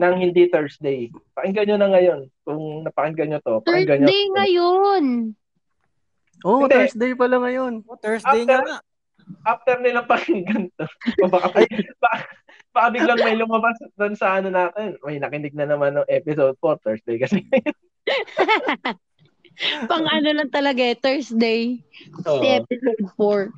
[0.00, 1.12] ng hindi Thursday.
[1.36, 2.20] Pakinggan nyo na ngayon.
[2.48, 4.08] Kung napakinggan nyo to, pakinggan nyo.
[4.08, 5.04] Thursday ngayon.
[6.46, 6.70] Oh, Hindi.
[6.72, 7.72] Thursday pala ngayon.
[7.84, 8.76] Oh, Thursday After- nga.
[9.46, 10.86] After nila pakinggan to,
[11.32, 11.64] baka,
[12.00, 12.18] baka,
[12.72, 14.96] baka biglang may lumabas doon sa ano natin.
[15.04, 17.44] May nakinig na naman ng episode 4 Thursday kasi.
[19.90, 21.82] Pang ano lang talaga eh, Thursday.
[22.22, 23.50] Si episode 4.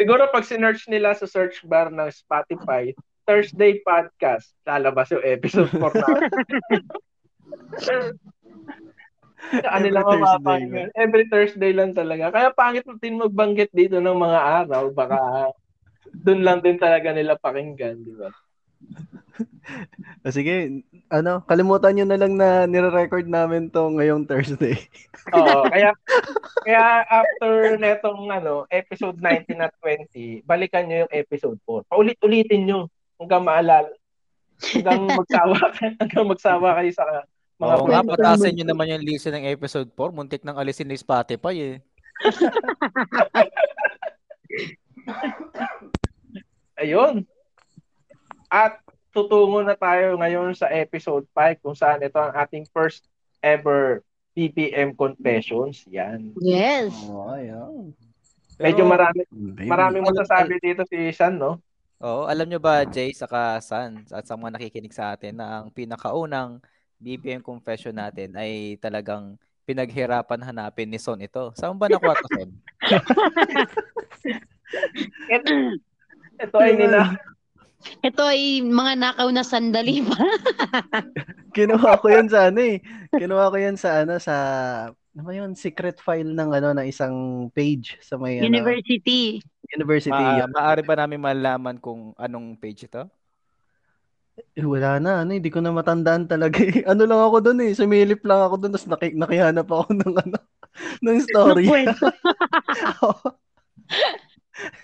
[0.00, 2.88] Siguro pag sinearch nila sa search bar ng Spotify,
[3.28, 6.30] Thursday podcast, lalabas yung episode 4 natin.
[9.50, 10.88] ano lang mapapakinggan.
[10.94, 12.30] Every Thursday lang talaga.
[12.30, 14.92] Kaya pangit din magbanggit dito ng mga araw.
[14.94, 15.50] Baka
[16.12, 18.30] doon lang din talaga nila pakinggan, di ba?
[20.34, 24.76] Sige, ano, kalimutan nyo na lang na nire-record namin to ngayong Thursday.
[25.36, 25.90] Oo, kaya
[26.62, 31.88] kaya after netong ano, episode 19 at 20, balikan nyo yung episode 4.
[31.90, 32.80] Paulit-ulitin nyo
[33.18, 33.92] hanggang maalala.
[34.62, 35.58] Hanggang magsawa
[36.00, 37.06] hanggang magsawa kayo sa
[37.62, 40.10] mga Oo nga, patasin nyo naman yung listen ng episode 4.
[40.10, 41.80] Muntik nang alisin ni Spotify eh.
[46.82, 47.22] Ayun.
[48.50, 48.82] At
[49.14, 53.06] tutungo na tayo ngayon sa episode 5 kung saan ito ang ating first
[53.38, 54.02] ever
[54.34, 55.86] BPM Confessions.
[55.86, 56.34] Yan.
[56.42, 56.90] Yes.
[57.06, 57.94] Oh, ayan.
[58.58, 59.22] Medyo marami
[59.64, 61.62] maraming masasabi dito si San, no?
[62.02, 65.70] Oo, alam nyo ba, Jay, saka San, at sa mga nakikinig sa atin, na ang
[65.70, 66.58] pinakaunang
[67.02, 69.34] BBM confession natin ay talagang
[69.66, 71.50] pinaghirapan hanapin ni Son ito.
[71.58, 72.50] Saan ba nakuha to, Son?
[75.26, 75.50] Ito,
[76.46, 77.18] ito ay nila
[77.98, 80.14] Ito ay mga nakaw na sandali pa.
[81.54, 82.78] Kinuha ko yun sa ano eh.
[83.10, 84.36] Kinuha ko yun sa ano sa
[84.86, 85.58] ano ba yun?
[85.58, 89.42] Secret file ng ano ng isang page sa may ano, University.
[89.74, 90.14] university.
[90.14, 93.02] Ma- maaari ba namin malaman kung anong page ito?
[94.52, 96.84] Eh, wala na, ano, hindi ko na matandaan talaga eh.
[96.90, 100.38] Ano lang ako doon eh, sumilip lang ako doon, tapos naki- nakihanap ako ng ano,
[101.00, 101.66] ng story.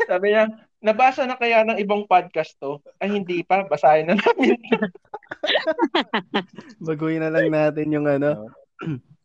[0.08, 0.48] Sabi niya,
[0.80, 2.80] nabasa na kaya ng ibang podcast to?
[2.96, 3.68] Ay, hindi pa.
[3.68, 4.56] Basahin na namin.
[6.80, 8.48] Baguhin na lang natin yung ano.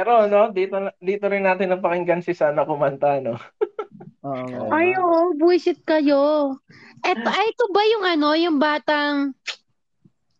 [0.00, 3.36] Pero, no, dito, dito rin natin napakinggan si Sana kumanta, no?
[4.24, 4.72] Oo nga.
[4.72, 6.56] Ay, oo, buwisit kayo.
[7.04, 9.36] Eto, ay, ito ba yung ano, yung batang,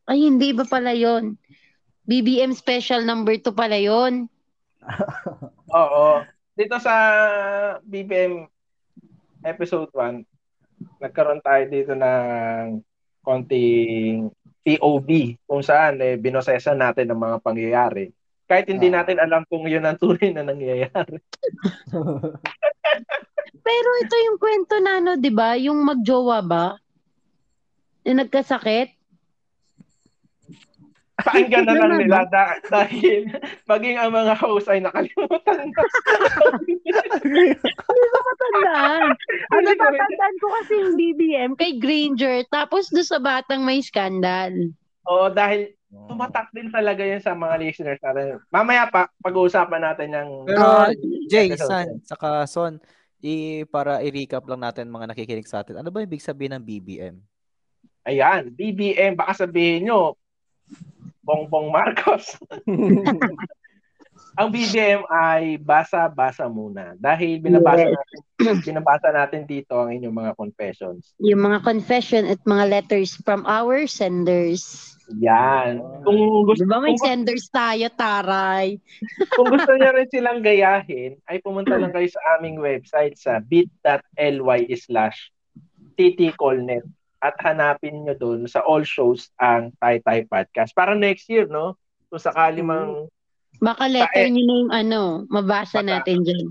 [0.09, 1.37] ay, hindi ba pala yon
[2.09, 4.33] BBM special number 2 pala yon
[5.77, 6.25] Oo.
[6.57, 6.97] Dito sa
[7.85, 8.49] BBM
[9.45, 12.81] episode 1, nagkaroon tayo dito ng
[13.21, 14.33] konting
[14.65, 18.09] POV kung saan eh, binosesa natin ang mga pangyayari.
[18.51, 19.01] Kahit hindi Ah.
[19.01, 21.23] natin alam kung yun ang tunay na nangyayari.
[23.61, 25.55] Pero ito yung kwento na ano, 'di ba?
[25.55, 26.75] Yung magjowa ba?
[28.03, 28.99] Na nagkasakit?
[31.21, 33.29] Pakinggan na lang Tama nila da- dahil
[33.67, 35.85] maging ang mga host ay nakalimutan na.
[39.47, 43.61] Ano Hindi ko rin- tatandaan ko kasi yung BBM kay Granger tapos do sa batang
[43.61, 44.73] may skandal.
[45.05, 48.39] Oo, dahil tumatak din talaga yun sa mga listeners natin.
[48.49, 50.31] Mamaya pa, pag-uusapan natin yung...
[50.47, 50.91] Pero, Ah,
[51.27, 51.51] Jay.
[51.59, 52.79] San, saka Son,
[53.21, 55.77] i para i-recap lang natin mga nakikinig sa atin.
[55.77, 57.17] Ano ba ibig sabihin ng BBM?
[58.09, 60.17] Ayan, BBM, baka sabihin nyo,
[61.21, 62.39] Bongbong Marcos.
[64.39, 66.95] Ang BBM ay basa-basa muna.
[66.97, 67.93] Dahil binabasa Yes.
[67.93, 71.13] natin, binabasa natin dito ang inyong mga confessions.
[71.19, 74.95] Yung mga confession at mga letters from our senders.
[75.19, 75.83] Yan.
[76.07, 78.79] Kung gusto, Di ba may kung, senders tayo, taray?
[79.37, 84.71] kung gusto niya rin silang gayahin, ay pumunta lang kayo sa aming website sa bit.ly
[84.79, 85.35] slash
[85.99, 86.87] ttcolnet
[87.21, 90.73] at hanapin nyo doon sa all shows ang Tai Tai Podcast.
[90.73, 91.77] Para next year, no?
[92.09, 93.11] Kung sakali mang...
[93.61, 94.33] Baka letter Tae.
[94.33, 95.91] niyo na yung ano, mabasa Baka.
[96.01, 96.49] natin dyan.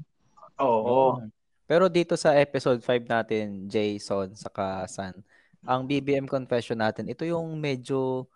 [0.62, 1.18] Oo.
[1.66, 5.18] Pero dito sa episode 5 natin, Jason, saka San,
[5.66, 8.30] ang BBM confession natin, ito yung medyo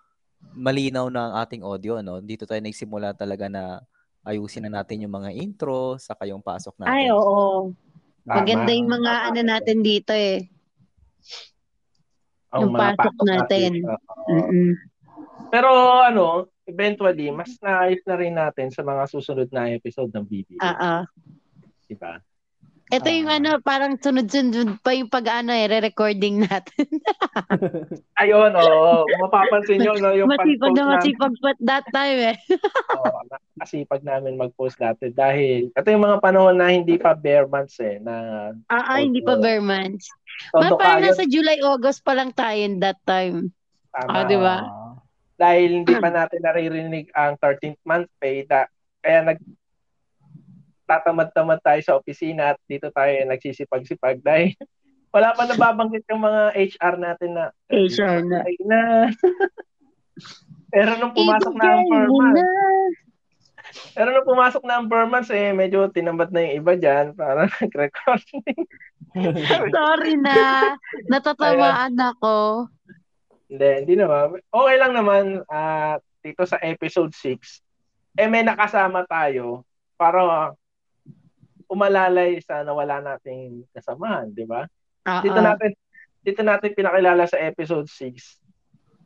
[0.52, 2.20] malinaw na ang ating audio, no?
[2.20, 3.80] Dito tayo nagsimula talaga na
[4.24, 6.92] ayusin na natin yung mga intro, saka yung pasok natin.
[6.92, 7.72] Ay, oo.
[8.24, 8.40] Tama.
[8.40, 10.48] Maganda yung mga ano natin dito eh.
[12.56, 13.72] Ang yung pasok natin.
[13.84, 14.28] Oo.
[14.32, 14.72] Mm-mm.
[15.52, 15.70] Pero
[16.02, 20.62] ano, eventually, mas naayos na rin natin sa mga susunod na episode ng BBM.
[20.64, 21.04] Ah, ah.
[21.86, 22.24] Diba?
[22.94, 23.42] Ito yung Ah.
[23.42, 26.86] ano, parang sunod-sunod pa yung pag-ano eh, re-recording natin.
[28.22, 29.02] Ayun, oo.
[29.18, 32.38] Mapapansin nyo, no, yung masipag pag-post na namin, masipag pa that time eh.
[33.02, 37.82] oo, nakasipag namin mag-post natin dahil ito yung mga panahon na hindi pa bare months
[37.82, 38.14] eh, na
[38.70, 40.06] Ah, ah, hindi pa bare months.
[40.54, 41.08] todo Ma, parang kayo.
[41.10, 43.50] nasa July, August pa lang tayo in that time.
[43.90, 44.10] Tama.
[44.12, 44.58] Ah, di ba?
[45.34, 48.70] Dahil hindi pa natin naririnig ang 13th month pay, da,
[49.02, 49.42] kaya nag
[50.84, 54.52] nagtatamad-tamad tayo sa opisina at dito tayo nagsisipag-sipag dahil
[55.16, 58.38] wala pa nababanggit yung mga HR natin na HR na.
[58.44, 58.82] ay na.
[60.74, 62.98] Pero nung pumasok na ang four months,
[63.94, 67.46] pero nung pumasok na ang four months, eh, medyo tinamad na yung iba dyan para
[67.62, 68.42] nag-recording.
[69.70, 70.74] Sorry na.
[71.10, 72.66] Natatamaan ako.
[73.54, 74.42] Hindi, hindi naman.
[74.50, 78.18] Okay lang naman ah dito sa episode 6.
[78.18, 79.62] Eh may nakasama tayo
[79.94, 80.58] para
[81.70, 84.64] umalalay sa nawala nating kasamahan, di ba?
[85.10, 85.22] Oo.
[85.24, 85.72] Dito natin
[86.24, 88.44] dito natin pinakilala sa episode 6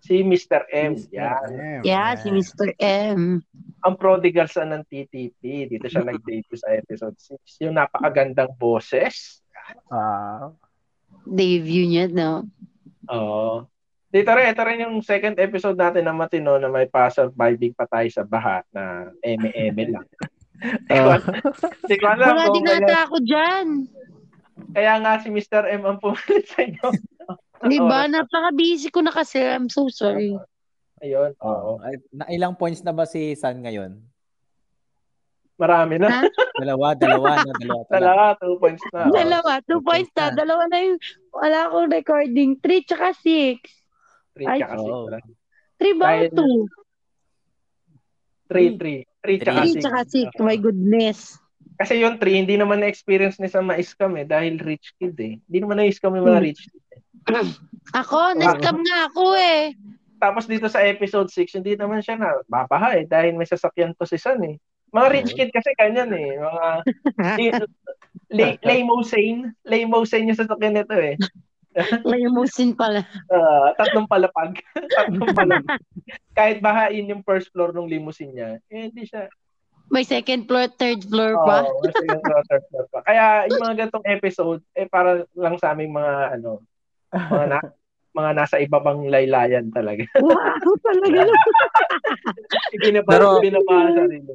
[0.07, 0.69] si Mr.
[0.69, 0.93] M.
[1.11, 1.81] Yan.
[1.81, 2.77] Yeah, si Mr.
[2.77, 3.41] M.
[3.81, 5.67] Ang prodigal son ng TTP.
[5.67, 7.65] Dito siya nag-debut sa episode 6.
[7.65, 9.41] Yung napakagandang boses.
[9.89, 10.53] Ah.
[11.25, 12.47] Debut niya, no?
[13.09, 13.65] Oo.
[14.07, 18.07] Dito rin, ito rin yung second episode natin na matino na may pa-surviving pa tayo
[18.07, 20.07] sa baha na eme-eme lang.
[20.89, 21.21] Ah.
[21.85, 23.67] Hindi ko alam Wala din kaya, nata ako dyan.
[24.73, 25.69] kaya nga si Mr.
[25.69, 26.87] M ang pumalit sa inyo.
[27.69, 28.09] Di ba?
[28.09, 29.37] Napaka-busy ko na kasi.
[29.37, 30.33] I'm so sorry.
[31.01, 31.77] Ayun, oo.
[32.09, 34.01] Na ilang points na ba si San ngayon?
[35.57, 36.25] Marami na.
[36.61, 37.97] Dalawa, dalawa na, dalawa pala.
[38.01, 39.01] Dalawa, two points na.
[39.09, 39.53] Dalawa.
[39.61, 40.25] Two points na.
[40.33, 40.97] Dalawa na yung
[41.29, 42.49] wala akong recording.
[42.61, 43.61] Three tsaka six.
[44.33, 44.89] Three Ay, tsaka six.
[44.89, 45.05] oo.
[45.77, 46.55] Three ba o two?
[48.49, 49.01] Three, three.
[49.28, 49.84] Three tsaka Three six.
[49.84, 50.28] tsaka six.
[50.39, 51.36] My goodness.
[51.75, 55.38] Kasi yung three, hindi naman na-experience ni sa ma-scam eh, dahil rich kid eh.
[55.38, 56.47] Hindi naman na-scam yung mga Hmm.
[56.47, 56.84] rich kid.
[56.89, 57.01] Eh.
[58.01, 59.75] Ako, na-scam nga ako eh.
[60.17, 64.07] Tapos dito sa episode 6, hindi naman siya na babaha eh, dahil may sasakyan to
[64.07, 64.57] si San eh.
[64.89, 66.39] Mga rich kid kasi ganyan eh.
[66.39, 66.65] Mga
[68.32, 69.53] li- limousine.
[69.61, 71.13] Limousine yung sasakyan nito eh.
[72.09, 73.05] Limousine pala.
[73.30, 74.57] Ah, tatlong palapag.
[74.97, 75.82] tatlong palapag.
[76.34, 79.30] Kahit bahain yung first floor ng limousine niya, eh, hindi siya.
[79.88, 81.63] May second floor, third floor Oo, pa.
[81.63, 82.99] kasi yung third floor pa.
[83.07, 86.59] Kaya yung mga ganitong episode, eh para lang sa aming mga ano,
[87.07, 87.59] mga na,
[88.11, 90.03] mga nasa ibabang laylayan talaga.
[90.20, 91.24] Wow, talaga.
[92.84, 94.34] Binaba, Pero- binaba sa sarili.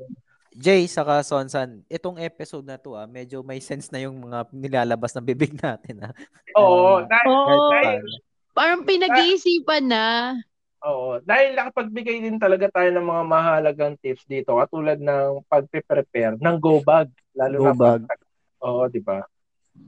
[0.52, 5.16] Jay, saka Sonsan, itong episode na to ah, medyo may sense na yung mga nilalabas
[5.16, 6.12] na bibig natin ah.
[6.60, 7.70] Oo, dahil, Oo.
[7.72, 8.04] dahil,
[8.52, 10.36] Parang pinag-iisipan na.
[10.84, 16.56] oo, dahil nakapagbigay din talaga tayo ng mga mahalagang tips dito katulad ng pagpe-prepare ng
[16.60, 18.00] go bag lalo Go na bag.
[18.04, 18.20] pag
[18.62, 19.24] Oo, di ba?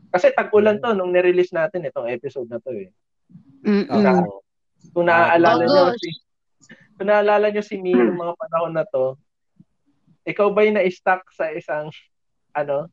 [0.09, 2.89] Kasi tag-ulan to nung nirelease natin itong episode na to eh.
[3.63, 3.91] Mm-mm.
[3.91, 4.41] Oo.
[4.97, 6.09] Kung naaalala Oh, nyo si
[6.97, 9.19] kung naaalala nyo si Mia yung mga panahon na to,
[10.25, 11.89] ikaw ba yung na-stuck sa isang
[12.51, 12.89] ano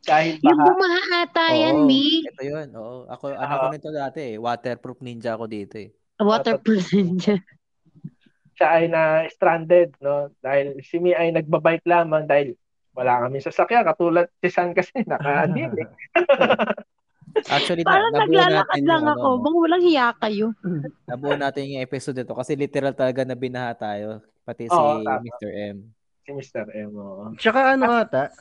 [0.00, 0.64] dahil Yung baha?
[0.66, 2.24] bumaha ata yan, Mi.
[2.24, 3.04] Ito yun, oo.
[3.06, 4.36] Ako, ano ko nito dati eh.
[4.36, 5.92] Waterproof ninja ako dito eh.
[6.16, 7.36] Waterproof ninja.
[8.54, 12.54] siya ay na stranded no dahil si Mi ay nagbabike lamang dahil
[12.94, 15.88] wala kami sasakyan katulad si San kasi naka-anil eh.
[17.50, 19.26] Actually, na, Parang nabuo naglalakad natin lang yung, ako.
[19.28, 20.46] ano, Bang walang hiya kayo.
[21.04, 24.22] nabuo natin yung episode ito kasi literal talaga na binaha tayo.
[24.46, 25.18] Pati si Oo, tama.
[25.18, 25.50] Mr.
[25.74, 25.76] M.
[26.24, 26.64] si Mr.
[26.72, 26.92] M.
[26.96, 27.24] oo.
[27.36, 28.32] Tsaka ano ata,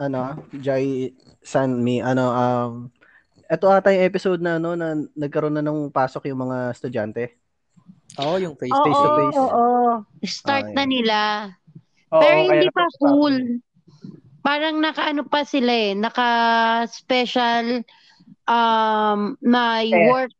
[0.00, 1.12] ano, Jai
[1.44, 2.72] San Mi, ano, um,
[3.44, 7.36] ito ata yung episode na, ano, na nagkaroon na ng pasok yung mga estudyante.
[8.18, 9.36] Oo, yung face to face.
[9.38, 10.00] oo.
[10.24, 10.88] Start Ah, na yeah.
[10.88, 11.18] nila.
[12.10, 13.36] Oo, Pero hindi pa full.
[14.40, 15.92] Parang naka-ano pa sila eh.
[15.92, 17.84] Naka-special
[18.48, 20.08] um, may Eh.
[20.08, 20.32] work.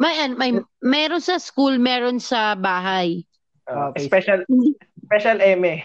[0.00, 0.50] May, an- may,
[0.80, 3.22] meron sa school, meron sa bahay.
[3.68, 4.08] Oo, Okay.
[4.08, 4.42] special
[5.04, 5.80] special M eh.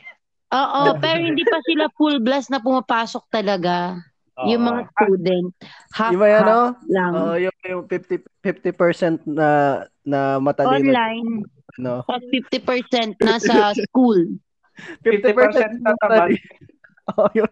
[0.54, 4.00] Oo, pero hindi pa sila full blast na pumapasok talaga.
[4.38, 4.48] Oo.
[4.54, 5.50] Yung mga student.
[5.92, 7.12] Half, Yung may half ano, lang.
[7.18, 10.94] Oo, yung, yung 50, 50% na, na matalino.
[10.94, 11.30] Online.
[11.78, 14.38] Ano, At 50% nasa school.
[15.06, 16.38] 50% na tamad.
[17.18, 17.50] Oo, yun.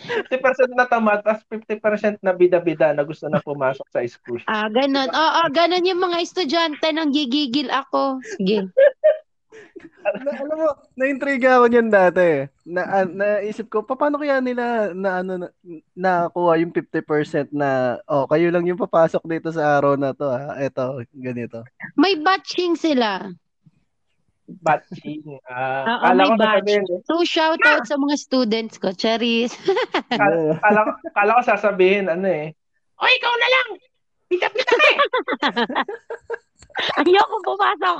[0.00, 4.40] 50% na tamad, tapos 50% na bida-bida na gusto na pumasok sa school.
[4.48, 5.12] Ah, ganun.
[5.12, 8.16] Oo, ganun yung mga estudyante nang gigigil ako.
[8.40, 8.64] Sige.
[10.00, 12.46] Na, alam mo, na-intriga ako niyan dati.
[12.64, 15.48] Na, ah, naisip ko, pa- paano kaya nila na ano na,
[15.94, 20.56] nakuha yung 50% na oh, kayo lang yung papasok dito sa araw na to ha.
[20.56, 21.64] Ito, ganito.
[21.94, 23.30] May batching sila.
[24.50, 25.22] Batching.
[25.46, 26.50] Ah, Oo, kala may ko batch.
[26.50, 27.00] sasabihin, eh.
[27.06, 28.90] So, shout out sa mga students ko.
[28.90, 29.54] Charis.
[30.10, 32.50] Kala, kala, ko- kala ko sasabihin, ano eh.
[32.98, 33.68] O, ikaw na lang!
[34.26, 34.98] Pita-pita ka eh!
[37.00, 37.98] Ayoko pumasok.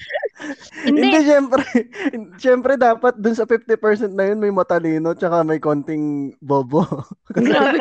[0.86, 1.00] Hindi.
[1.04, 1.62] Hindi, syempre,
[2.42, 6.84] syempre dapat dun sa 50% na yun may matalino tsaka may konting bobo.
[7.36, 7.78] Grabe.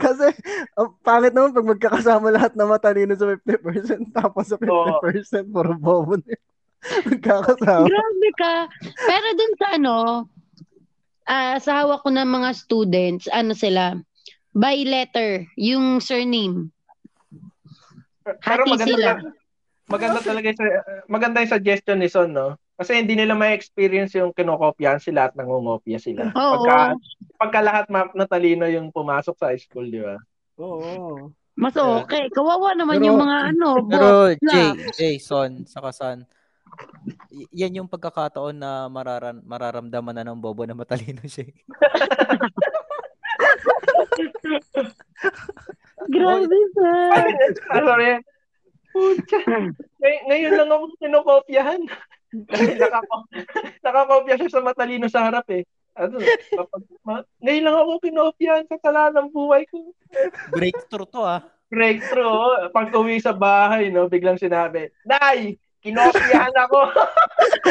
[0.00, 0.32] Kasi,
[0.76, 6.16] ang pangit naman pag magkakasama lahat na matalino sa 50% tapos sa 50% puro bobo
[6.20, 6.44] na yun.
[7.12, 7.86] Magkakasama.
[7.86, 8.54] Grabe ka.
[9.04, 9.96] Pero dun sa ano,
[11.28, 14.00] ah, sa hawak ko ng mga students, ano sila,
[14.56, 16.72] by letter, yung surname.
[18.22, 19.08] Pero maganda, sila.
[19.16, 19.32] ta-
[19.86, 22.54] maganda talaga sa- maganda yung suggestion ni Son, no?
[22.74, 26.32] Kasi hindi nila may experience yung kinokopyahan sila at nangungopya sila.
[26.32, 26.64] Oo.
[26.64, 26.76] Pagka,
[27.36, 30.16] pagka lahat ma- natalino yung pumasok sa high school, di ba?
[30.56, 31.28] Oo.
[31.54, 32.32] Mas okay.
[32.32, 34.88] Kawawa naman Pero- yung mga ano, Pero Jay, na.
[34.96, 36.24] Jay, Son, saka San,
[37.28, 41.52] y- yan yung pagkakataon na mararan mararamdaman na ng bobo na matalino siya.
[46.20, 46.88] Grabe sa.
[47.72, 48.20] Ah, sorry.
[48.90, 49.38] Pucha.
[50.02, 51.82] Ngay- ngayon lang ako kinokopyahan.
[53.84, 55.62] Nakakopya siya sa matalino sa harap eh.
[55.98, 56.22] Ano,
[56.54, 59.90] kapag, ma- ngayon lang ako kinopyahan sa tala ng buhay ko.
[60.54, 61.42] Breakthrough to ah.
[61.70, 62.26] Breakthrough.
[62.26, 62.70] oh.
[62.70, 66.78] Pag uwi sa bahay, no, biglang sinabi, Nay, kinopyahan ako.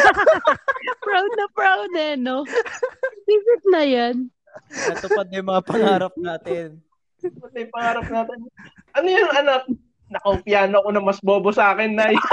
[1.05, 2.43] proud na proud eh, no?
[3.27, 4.15] Visit na yan.
[4.71, 6.79] Natupad na yung mga pangarap natin.
[7.19, 8.39] Pati pangarap natin.
[8.95, 9.67] Ano yung anak?
[10.09, 12.15] Nakopyahan ako na mas bobo sa akin, Nay.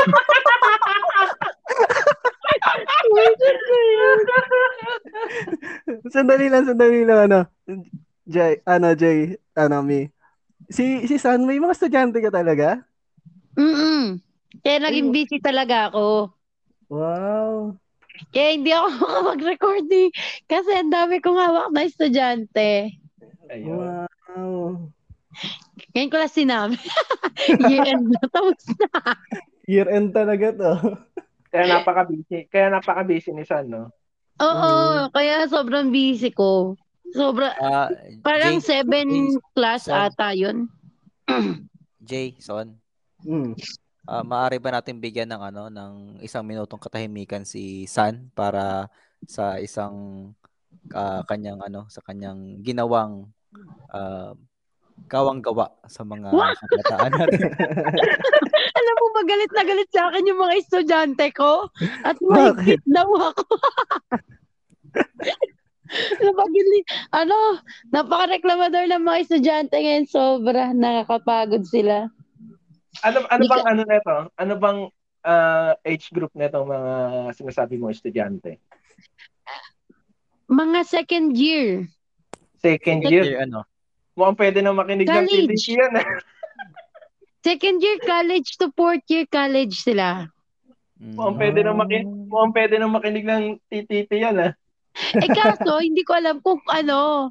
[6.15, 7.45] Sandali lang, sandali lang, ano.
[8.25, 10.09] Jay, ano, Jay, ano, mi.
[10.73, 12.81] Si, si San, may mga estudyante ka talaga?
[13.55, 14.19] Mm-mm.
[14.65, 16.33] Kaya naging busy talaga ako.
[16.89, 17.77] Wow.
[18.33, 20.09] Kaya hindi ako makapag-recording
[20.49, 22.97] kasi ang dami kong hawak na estudyante.
[23.53, 24.07] Ayun.
[24.07, 24.16] Wow.
[25.93, 26.77] Ngayon ko lang sinabi.
[27.71, 29.01] Year end na tapos na.
[29.67, 30.73] Year end talaga to.
[31.49, 32.49] Kaya napaka-busy.
[32.49, 33.89] Kaya napaka-busy ni San, no?
[34.37, 36.77] Oo, kaya sobrang busy ko.
[37.15, 37.89] Sobra, Ah,
[38.21, 39.97] parang Jay, seven Jay, class Son.
[39.97, 40.69] ata yun.
[42.03, 42.77] Jay, Son,
[43.25, 43.57] Mm.
[44.05, 48.87] ah, maaari ba natin bigyan ng ano ng isang minutong katahimikan si San para
[49.25, 50.31] sa isang
[50.93, 53.27] ah, kanyang ano sa kanyang ginawang
[53.93, 54.33] ah,
[55.07, 57.51] kawang gawa sa mga kabataan natin.
[58.81, 61.69] Alam mo ba galit na galit sa akin yung mga estudyante ko?
[62.03, 63.45] At mahigpit daw ako.
[66.19, 66.81] Napagili,
[67.21, 67.61] ano,
[67.95, 70.07] napaka-reklamador ng mga estudyante ngayon.
[70.09, 72.11] Sobra, nakakapagod sila.
[73.05, 74.17] Ano, ano bang ano neto?
[74.41, 74.79] Ano bang
[75.23, 76.91] ah, age group neto mga
[77.37, 78.59] sinasabi mo estudyante?
[80.47, 81.91] Mga second year.
[82.67, 83.25] Second year.
[83.25, 83.63] Year, ano?
[84.17, 85.55] Mukhang pwede na makinig ng College.
[85.55, 85.93] TDC yan.
[86.01, 86.07] eh.
[87.47, 90.27] Second year college to fourth year college sila.
[90.99, 94.37] Mukhang pwede na makinig, mukhang pwede na makinig ng TTT yan.
[94.43, 94.53] ah.
[95.23, 97.31] Eh kaso, hindi ko alam kung ano,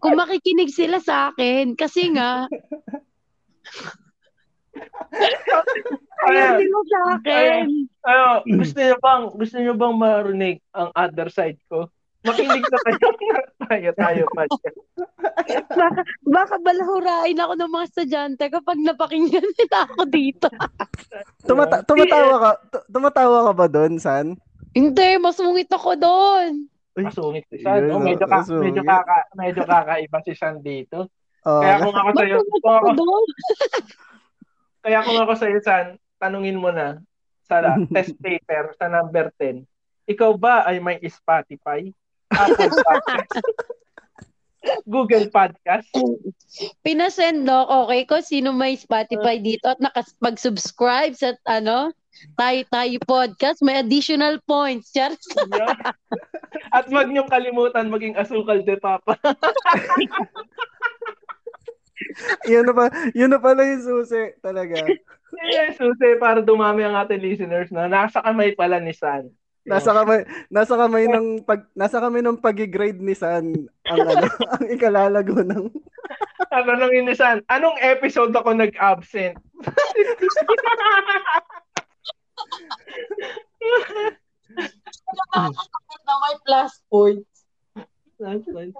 [0.00, 1.76] kung makikinig sila sa akin.
[1.76, 2.48] Kasi nga,
[6.24, 7.64] ayaw nila sa akin.
[8.08, 11.92] ano, gusto niyo bang, gusto niyo bang marinig ang other side ko?
[12.22, 13.08] Makinig na kayo.
[13.66, 14.78] tayo, tayo, podcast.
[15.74, 20.46] Baka, baka balahurain ako ng mga estudyante kapag napakinggan nila ako dito.
[21.48, 24.38] Tumata- tumatawa ka, tu- tumatawa ka ba doon, San?
[24.70, 26.70] Hindi, masungit ako doon.
[26.94, 27.90] Masungit si San.
[27.90, 28.70] Oh, medyo, ka, masungit.
[28.70, 31.10] medyo, kaka, medyo kakaiba si San dito.
[31.42, 33.28] Oh, Kaya kung ako sa'yo, kung ako ako, doon.
[34.86, 35.86] kaya kung ako sa'yo, San,
[36.22, 37.02] tanungin mo na
[37.50, 39.66] sa test paper sa number 10,
[40.06, 41.90] ikaw ba ay may Spotify?
[42.32, 43.42] Apple Podcast?
[44.94, 45.90] Google Podcast?
[46.86, 51.90] Pinasend no, okay ko sino may Spotify dito at nakapag-subscribe sa ano,
[52.38, 54.92] tayo tayo podcast, may additional points.
[54.94, 55.16] Char.
[55.16, 55.76] Yun.
[56.76, 59.16] At wag niyong kalimutan maging asukal de papa.
[62.50, 62.84] yun na pa,
[63.16, 64.76] yun na pala yung susi talaga.
[65.52, 69.30] yes, susi, para dumami ang ating listeners na nasa kamay pala ni San.
[69.62, 74.26] Nasa kamay, nasa kamay ng pag nasa kamay ng pag-grade ni San ang ano,
[74.58, 75.70] ang ikalalago ng
[76.56, 77.40] Ano nang ni San?
[77.48, 79.38] Anong episode ako nag-absent?
[86.02, 87.48] na may plus points.
[88.20, 88.74] That's right.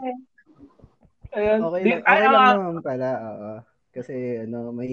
[1.33, 1.59] Ayan.
[1.65, 3.53] Okay Di- okay lang ah, naman pala, oo.
[3.89, 4.93] Kasi ano, may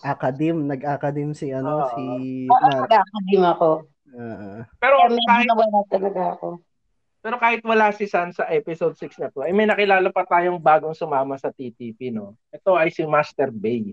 [0.00, 1.92] academ, nag-academ si ano, Oo.
[1.92, 2.04] si
[2.48, 2.88] Mar.
[2.88, 3.70] Nakakadim ako.
[4.16, 4.64] Oo.
[4.80, 4.96] pero
[5.28, 6.48] kahit, nawala talaga ako.
[7.20, 10.56] pero kahit wala si San sa episode 6 na to, ay may nakilala pa tayong
[10.56, 12.32] bagong sumama sa TTP, no?
[12.48, 13.92] Ito ay si Master Bay.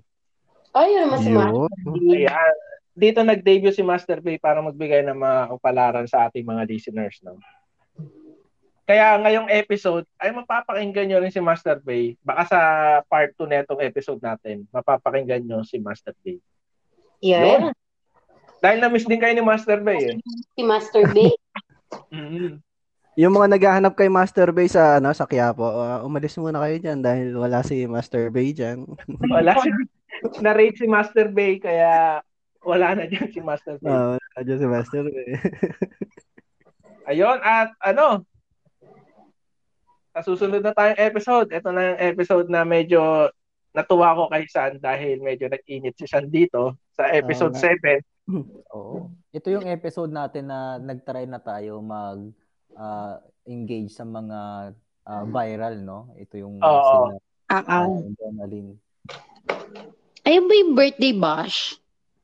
[0.71, 1.67] Ay, yun mas Yun.
[2.15, 2.55] Ayan.
[2.93, 7.41] Dito nag-debut si Master Bay para magbigay ng mga kapalaran sa ating mga listeners, no?
[8.83, 12.19] Kaya ngayong episode ay mapapakinggan nyo rin si Master Bay.
[12.19, 12.59] Baka sa
[13.07, 16.37] part 2 netong episode natin, mapapakinggan nyo si Master Bay.
[17.23, 17.71] Yeah.
[18.63, 20.17] Dahil na-miss din kayo ni Master Bay, eh.
[20.55, 21.35] Si Master Bay.
[22.15, 22.63] mm
[23.19, 27.03] Yung mga naghahanap kay Master Bay sa ano sa Quiapo, uh, umalis muna kayo diyan
[27.03, 28.89] dahil wala si Master Bay diyan.
[29.35, 29.69] Wala si
[30.41, 32.23] na-rate si Master Bay kaya
[32.65, 33.91] wala na diyan si Master Bay.
[33.93, 35.29] Oo, wala dyan si Master Bay.
[37.13, 38.25] Ayun, at ano,
[40.15, 43.29] sa susunod na tayong episode, ito na yung episode na medyo
[43.77, 48.01] natuwa ko kay San dahil medyo nag-init si San dito sa episode Oo 7.
[48.29, 49.11] Oo.
[49.35, 52.19] Ito yung episode natin na nagtry na tayo mag
[52.77, 54.71] ah, engage sa mga
[55.03, 56.15] ah, viral, no?
[56.15, 57.11] Ito yung Oo.
[57.11, 57.19] sila
[58.17, 58.79] Donalyn.
[60.23, 61.75] Ayun ba yung birthday bash?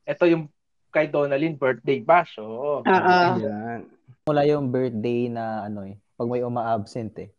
[0.08, 0.48] Ito yung
[0.90, 2.40] kay Donalyn birthday bash.
[2.40, 2.82] Oo.
[2.88, 3.36] Ah.
[3.36, 3.86] Yan.
[4.24, 7.30] Mula yung birthday na ano eh, pag may uma-absent eh.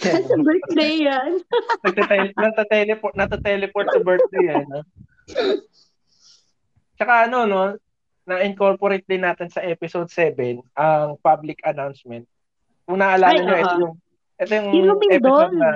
[0.00, 1.42] Sa birthday yan.
[1.84, 4.64] Nagte-tele- Nata-teleport, nata-teleport sa birthday eh.
[4.64, 4.80] No?
[6.96, 7.60] Tsaka ano, no,
[8.28, 12.28] na-incorporate din natin sa episode 7 ang public announcement.
[12.84, 13.80] Kung naalala Ay, nyo, ito oo.
[13.80, 13.94] yung,
[14.36, 15.70] ito yung, Yung episode na,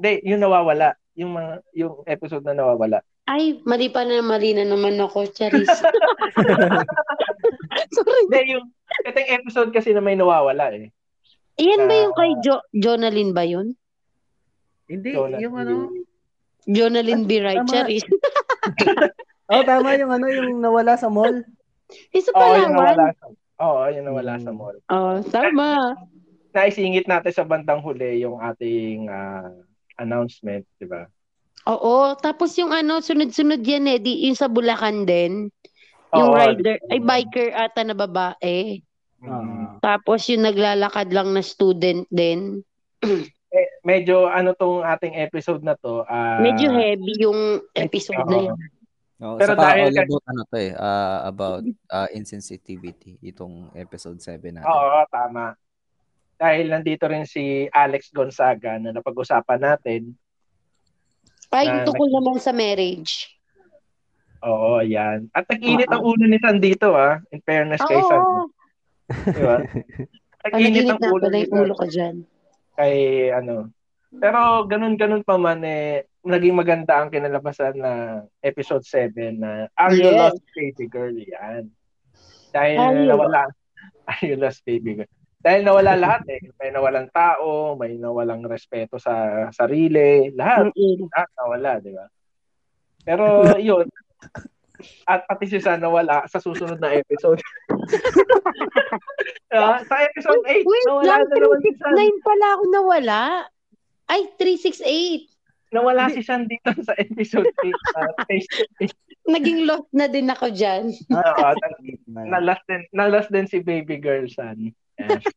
[0.00, 0.88] hindi, yung nawawala.
[1.14, 3.04] Yung mga, yung episode na nawawala.
[3.28, 5.68] Ay, mali pa na mali na naman ako, Charis.
[7.94, 8.22] Sorry.
[8.26, 8.66] Hindi, yung,
[9.04, 10.88] ito yung episode kasi na may nawawala eh.
[11.60, 13.76] Ayan ba yung kay jo- Jonalyn ba yun?
[14.88, 15.74] Hindi, Jonathan yung ano.
[16.64, 17.40] Jonalyn B.
[17.40, 17.64] Wright.
[17.68, 18.04] Charis.
[19.50, 21.42] Oh, tama yung ano, yung nawala sa mall.
[22.10, 23.14] Isa Oo, yung nawala Palawan.
[23.14, 23.26] sa,
[23.60, 24.44] oo, yung nawala Hmm.
[24.46, 24.76] sa mall.
[24.86, 25.68] Oh, tama.
[26.50, 29.50] Naisingit natin sa bandang huli yung ating ah,
[29.96, 31.06] announcement, di ba?
[31.66, 35.50] Oo, tapos yung ano, sunod-sunod yan eh, di, yung sa Bulacan din.
[36.10, 38.80] Yung Oo, rider, di- ay biker ata na babae.
[39.20, 39.78] Mm.
[39.78, 42.62] Tapos yung naglalakad lang na student din.
[43.50, 46.06] Eh, medyo ano tong ating episode na to.
[46.06, 48.46] ah, Medyo heavy yung episode na oo.
[48.46, 48.58] yan.
[49.20, 51.60] No, Pero Pero dahil all kay- about ano to eh, ah, about
[51.92, 54.64] ah, insensitivity itong episode 7 natin.
[54.64, 55.52] Oo, tama.
[56.34, 60.16] Dahil nandito rin si Alex Gonzaga na napag-usapan natin.
[61.52, 63.28] Ay, Na- tungkol naman sa marriage.
[64.40, 65.28] Oo, yan.
[65.30, 67.20] At nag-init ang ulo ni San dito, ah.
[67.28, 68.16] In fairness kay San.
[68.18, 68.48] Oo,
[69.28, 69.56] Di ba?
[70.48, 72.24] Nag-init ang na ulo San ulo ko dyan.
[72.72, 72.96] kay
[73.30, 73.68] ano.
[74.08, 77.92] Pero ganun-ganun pa man eh, naging maganda ang kinalabasan na
[78.40, 80.18] episode 7 na Are You Yes.
[80.36, 81.16] Lost Baby Girl?
[81.16, 81.72] Yan.
[82.50, 83.48] Dahil you- nawala
[84.10, 85.10] Are You Lost Baby Girl?
[85.40, 86.40] Dahil nawala lahat eh.
[86.60, 90.68] May nawalang tao, may nawalang respeto sa sarili, lahat.
[90.68, 91.08] Mm-mm.
[91.08, 92.04] Lahat nawala, di ba?
[93.00, 93.24] Pero
[93.72, 93.88] yun,
[95.04, 97.40] at pati si San nawala sa susunod na episode.
[99.50, 101.92] Ah, sa episode 8, Wait nawala lang, na naman si San.
[101.96, 103.20] 369 pala ako nawala.
[104.06, 105.29] Ay, 368.
[105.70, 107.70] Nawala si San dito sa episode 8.
[107.94, 108.94] Uh, face to face.
[109.24, 110.90] Naging lost na din ako dyan.
[110.90, 111.46] Oo,
[112.10, 114.74] na, na last din, na last din si baby girl San.
[114.98, 115.22] Yes.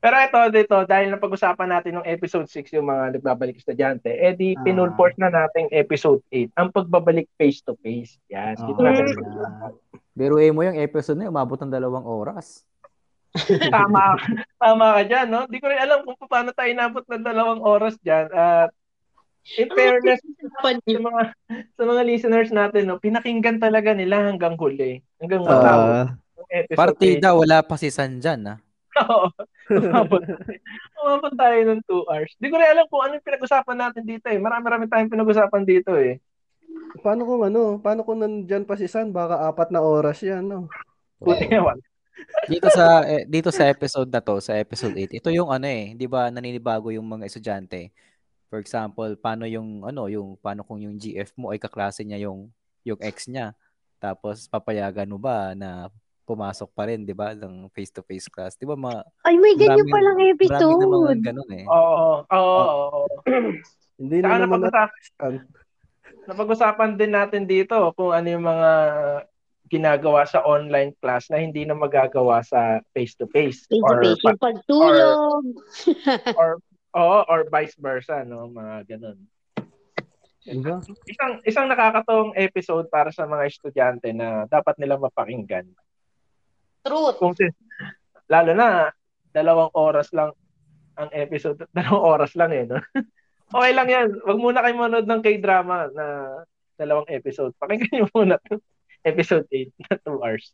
[0.00, 4.56] Pero ito dito, dahil napag-usapan natin ng episode 6 yung mga nagbabalik estudyante, eh di
[4.56, 4.64] Ah.
[4.64, 8.16] pinulport na natin episode 8, ang pagbabalik face to face.
[8.32, 8.96] Yan, dito Ah.
[8.96, 9.12] natin.
[10.16, 12.64] Biruin mo yung episode na umabot ng dalawang oras.
[13.74, 14.18] tama,
[14.58, 15.46] tama ka dyan, no?
[15.46, 18.26] Di ko rin alam kung paano tayo inabot ng dalawang oras dyan.
[18.34, 18.74] At
[19.56, 20.20] in fairness,
[20.58, 21.22] sa mga
[21.78, 25.00] sa mga listeners natin, no, pinakinggan talaga nila hanggang huli.
[25.22, 25.90] Hanggang matapos.
[25.94, 26.08] Ah,
[26.42, 28.58] yung episode Partida, wala pa si San dyan, ah.
[29.06, 29.30] Oo.
[29.70, 30.22] Umabot.
[30.98, 32.32] Umabot tayo ng 2 hours.
[32.42, 34.38] Di ko rin alam kung ano yung pinag-usapan natin dito eh.
[34.42, 36.18] Marami-rami tayong pinag-usapan dito eh.
[37.06, 40.66] paano kung ano, paano kung nandyan pa si San, baka apat na oras yan, no?
[41.22, 41.82] Nga wala.
[42.50, 45.94] Dito sa eh, dito sa episode na to, sa episode 8, ito yung ano eh,
[45.94, 47.90] 'di ba naninibago yung mga estudyante.
[48.50, 52.50] For example, paano yung ano, yung paano kung yung GF mo ay kaklase niya yung
[52.82, 53.54] yung ex niya.
[54.02, 55.92] Tapos papayagan mo ba na
[56.26, 58.54] pumasok pa rin, 'di ba, ng face-to-face class.
[58.54, 61.20] 'Di ba ma Ay, may ganyan marami namang episode.
[61.22, 61.66] ganun eh.
[61.66, 62.22] Oo.
[62.26, 62.56] Oo.
[62.94, 63.00] oo.
[64.00, 65.32] Hindi Saka na naman napag-usapan,
[66.24, 68.70] napag-usapan din natin dito kung ano yung mga
[69.70, 73.70] ginagawa sa online class na hindi na magagawa sa face-to-face.
[73.70, 74.18] Face to Or, face.
[74.26, 75.42] Yung pagtulog.
[76.34, 76.50] or,
[76.98, 78.50] oo, or vice versa, no?
[78.50, 79.18] Mga ganun.
[80.42, 80.82] Diba?
[81.06, 85.70] Isang, isang nakakatawang episode para sa mga estudyante na dapat nilang mapakinggan.
[86.80, 87.20] Truth.
[87.20, 87.44] kung si,
[88.26, 88.88] lalo na
[89.30, 90.32] dalawang oras lang
[90.96, 92.80] ang episode, dalawang oras lang eh, no?
[93.54, 94.08] okay lang yan.
[94.26, 96.06] Wag muna kayo manood ng K-drama na
[96.74, 97.52] dalawang episode.
[97.60, 98.58] Pakinggan niyo muna to.
[99.06, 100.46] Episode 8 na 2 hours.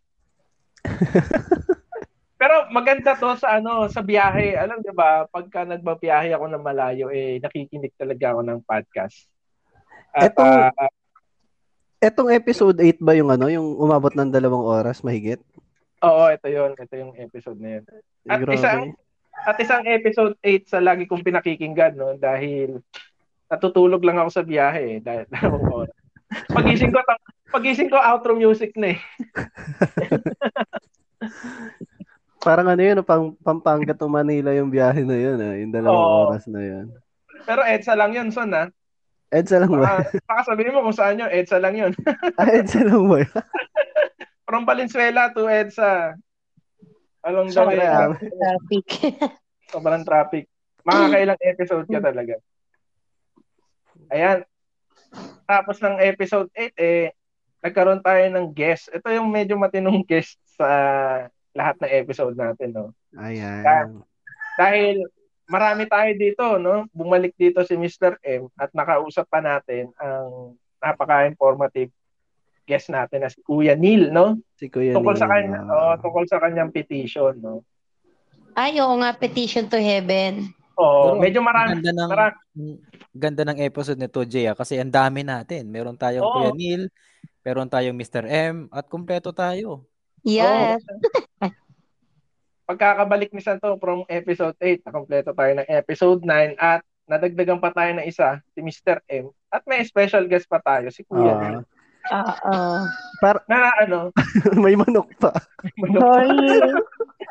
[2.40, 4.60] Pero maganda to sa ano, sa biyahe.
[4.60, 9.24] Alam 'di ba, pagka nagbabiyahe ako ng malayo eh nakikinig talaga ako ng podcast.
[10.12, 10.92] At Etong- ah,
[11.96, 15.40] Etong episode 8 ba yung ano, yung umabot ng dalawang oras mahigit?
[16.04, 17.84] Oo, ito yon Ito yung episode na yun.
[18.28, 18.52] At Grabe.
[18.52, 18.80] isang,
[19.32, 22.12] at isang episode 8 sa lagi kong pinakikinggan, no?
[22.20, 22.84] Dahil
[23.48, 25.00] natutulog lang ako sa biyahe, eh.
[25.00, 25.96] Dahil dalawang oras.
[26.52, 29.00] Pagising ko, ta- pagising ko, outro music na eh.
[32.46, 36.18] Parang ano yun, pang, Pampanga to Manila yung biyahe na yun, ah, yung dalawang Oo.
[36.30, 36.94] oras na yun.
[37.42, 38.70] Pero EDSA lang yun, son, ha?
[39.34, 39.82] EDSA lang ba?
[39.82, 41.92] Baka, baka sabihin mo kung saan yun, EDSA lang yun.
[42.38, 43.26] ah, EDSA lang ba?
[43.26, 43.34] yun?
[44.46, 46.14] From Valenzuela to EDSA.
[47.26, 48.14] Along the way, Grabe.
[48.22, 48.86] Traffic.
[49.74, 50.46] sobrang traffic.
[50.86, 52.38] Makakailang episode ka talaga.
[54.14, 54.46] Ayan.
[55.50, 57.10] Tapos ng episode 8, eh,
[57.66, 58.86] nagkaroon tayo ng guest.
[58.94, 60.68] Ito yung medyo matinong guest sa
[61.56, 62.94] lahat ng episode natin, no?
[63.18, 64.06] Ayan.
[64.54, 65.02] Dahil
[65.50, 66.86] marami tayo dito, no?
[66.94, 68.22] Bumalik dito si Mr.
[68.22, 71.90] M at nakausap pa natin ang napaka-informative
[72.66, 74.38] guest natin na si Kuya Neil, no?
[74.58, 75.94] Si Kuya Tungkol sa Neil, kanya, ah.
[75.94, 77.62] oh, tungkol sa kanyang petition, no?
[78.58, 80.50] Ay, oo nga, petition to heaven.
[80.76, 82.36] Oh, Pero medyo marami, Ganda ng marami
[83.16, 85.72] ganda ng episode nito, Jay, kasi ang dami natin.
[85.72, 86.34] Meron tayong Oo.
[86.36, 86.82] Kuya Neil,
[87.46, 88.26] meron tayong Mr.
[88.26, 89.86] M, at kumpleto tayo.
[90.26, 90.82] Yes.
[92.66, 97.94] pagkakabalik ni Santo from episode 8, nakompleto tayo ng episode 9 at nadagdagan pa tayo
[97.94, 98.98] ng isa, si Mr.
[99.06, 99.30] M.
[99.54, 101.38] At may special guest pa tayo, si Kuya Ah.
[101.38, 101.58] Neil.
[102.10, 102.58] Oo.
[103.46, 104.10] Na ano,
[104.62, 105.30] May manok pa.
[105.78, 106.34] Sorry.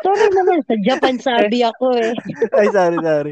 [0.04, 2.16] Sorry naman, sa Japan sabi ako eh.
[2.60, 3.32] Ay, sorry, sorry.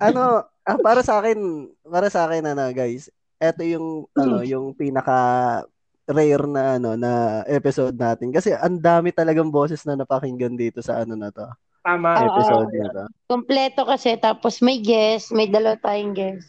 [0.00, 5.60] Ano, ah, para sa akin, para sa akin, ano, guys, eto yung, ano, yung pinaka
[6.08, 8.32] rare na, ano, na episode natin.
[8.32, 11.44] Kasi ang dami talagang boses na napakinggan dito sa, ano na to,
[11.84, 12.16] tama.
[12.16, 13.04] Episode na to.
[13.28, 16.48] Kompleto kasi, tapos may guest, may dalawa tayong guest.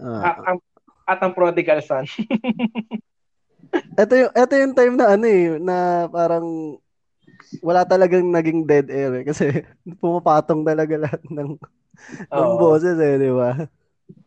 [0.00, 0.58] Ah, At ang,
[1.06, 2.08] at ang prodigal son.
[3.96, 6.76] Ito yung ito yung time na ano eh na parang
[7.64, 9.64] wala talagang naging dead air eh, kasi
[10.02, 11.56] pumapatong talaga lahat ng
[12.28, 12.60] ng Oo.
[12.60, 13.64] boses eh, di ba?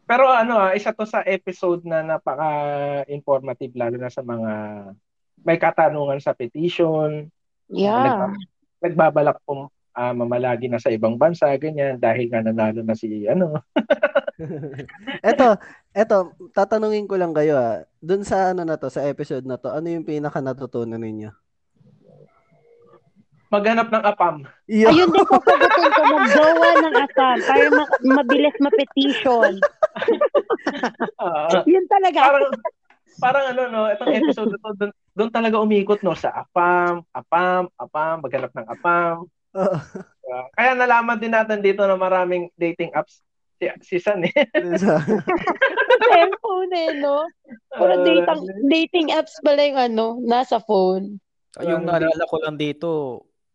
[0.10, 4.52] Pero ano, ah, isa to sa episode na napaka-informative lalo na sa mga
[5.46, 7.30] may katanungan sa petition,
[7.70, 8.34] Yeah.
[8.82, 13.62] nagbabalak pong ah, mamalagi na sa ibang bansa, ganyan, dahil nga nanalo na si, ano,
[15.30, 15.60] Eto,
[15.92, 17.84] eto, tatanungin ko lang kayo ah.
[18.00, 21.30] Doon sa ano na to, sa episode na to, ano yung pinaka natutunan ninyo?
[23.50, 24.36] Maghanap ng apam.
[24.70, 29.54] Yo, Ayun din sasagutin ko, maggawa ng asam para ma- mabilis ma-petition.
[31.20, 32.30] Ah, Yun talaga.
[32.30, 32.54] parang,
[33.20, 38.16] parang ano, no, itong episode to, doon, doon talaga umikot, no, sa apam, apam, apam,
[38.24, 39.26] maghanap ng apam.
[39.52, 43.20] Ah, kaya nalaman din natin dito na maraming dating apps
[43.60, 44.32] si, si San, eh.
[46.08, 47.28] Cellphone eh, no?
[47.74, 51.20] Puro Ah, dating, dating apps pala yung ano, nasa phone.
[51.60, 52.90] Yung naalala ko lang dito,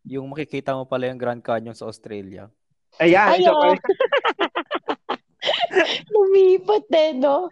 [0.05, 2.47] yung makikita mo pala yung Grand Canyon sa Australia.
[3.01, 3.59] Ayan, isa Ayaw.
[3.59, 3.67] pa
[6.13, 7.51] Lumipat eh, no?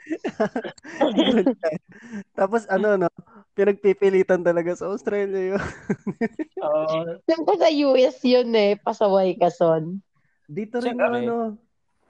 [2.39, 3.10] Tapos ano no,
[3.54, 5.64] pinagpipilitan talaga sa Australia yun.
[6.66, 7.22] Oo.
[7.28, 10.01] Siyempre sa US yun eh, pasaway ka son.
[10.49, 11.28] Dito rin Siyempre.
[11.28, 11.60] ano.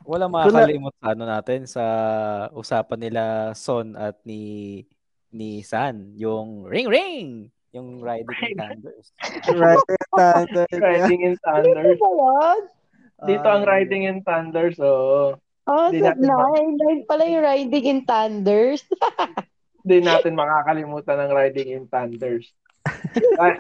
[0.03, 1.85] Wala makakalimot sa ano natin sa
[2.51, 3.23] usapan nila
[3.55, 4.83] Son at ni
[5.33, 9.05] ni San, yung ring ring, yung riding in thunders.
[9.49, 11.97] Riding in Dito Thunder.
[11.97, 12.61] ba yan?
[13.23, 14.87] Dito ang Riding in Thunder, so
[15.63, 16.75] Oh, Di ma- nine.
[16.75, 18.83] Nine pala yung riding in thunders.
[19.87, 22.51] di natin makakalimutan ng Riding in Thunders.
[23.35, 23.59] dahil,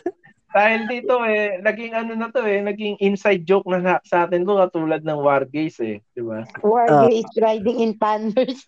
[0.49, 4.43] dahil dito eh, naging ano na to eh, naging inside joke na na- sa atin
[4.43, 6.43] to katulad ng War Games eh, di ba?
[6.59, 8.67] Warrior is riding in thunders.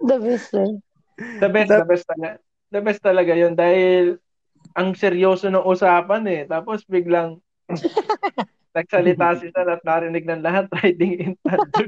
[0.00, 0.74] The best eh.
[1.38, 2.38] The best, the best talaga.
[2.74, 4.18] The best talaga yun dahil
[4.74, 6.42] ang seryoso ng usapan eh.
[6.48, 7.38] Tapos biglang
[8.76, 11.86] nagsalita si San at narinig ng lahat riding in thunder.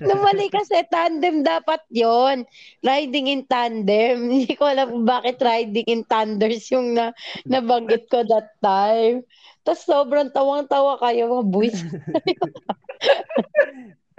[0.00, 2.48] Namali kasi tandem dapat yon
[2.80, 4.30] Riding in tandem.
[4.30, 7.12] Hindi ko alam bakit riding in thunders yung na,
[7.44, 9.26] nabanggit ko that time.
[9.62, 11.78] Tapos sobrang tawang-tawa kayo mga boys.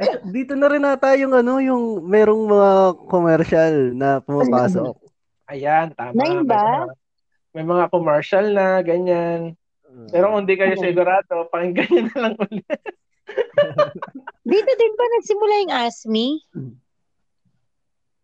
[0.05, 2.71] Eh, dito na rin ata yung ano, yung merong mga
[3.05, 4.95] commercial na pumapasok.
[5.51, 6.13] Ayan, tama.
[6.13, 6.63] Nine May ba?
[6.81, 6.95] mga-
[7.53, 9.53] May mga commercial na, ganyan.
[10.09, 12.65] Pero kung di kayo sigurado, pakinggan nyo na lang ulit.
[14.43, 16.27] Dito din ba nagsimula yung ASMI?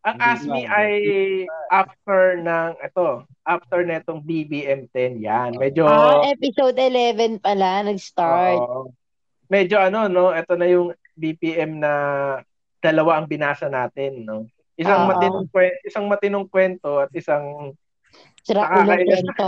[0.02, 0.92] Ang Hindi ASMI ay
[1.70, 3.08] after ng, ito,
[3.44, 5.52] after netong BBM 10, yan.
[5.54, 8.58] Medyo, Ah, episode 11 pala, nag-start.
[8.58, 8.90] oo.
[9.46, 11.94] medyo ano, no, ito na yung BPM na
[12.80, 14.48] dalawa ang binasa natin, no.
[14.80, 15.10] Isang Oo.
[15.12, 15.46] matinong
[15.84, 17.76] isang matinong kwento at isang
[18.40, 19.48] Sira ulo kwento.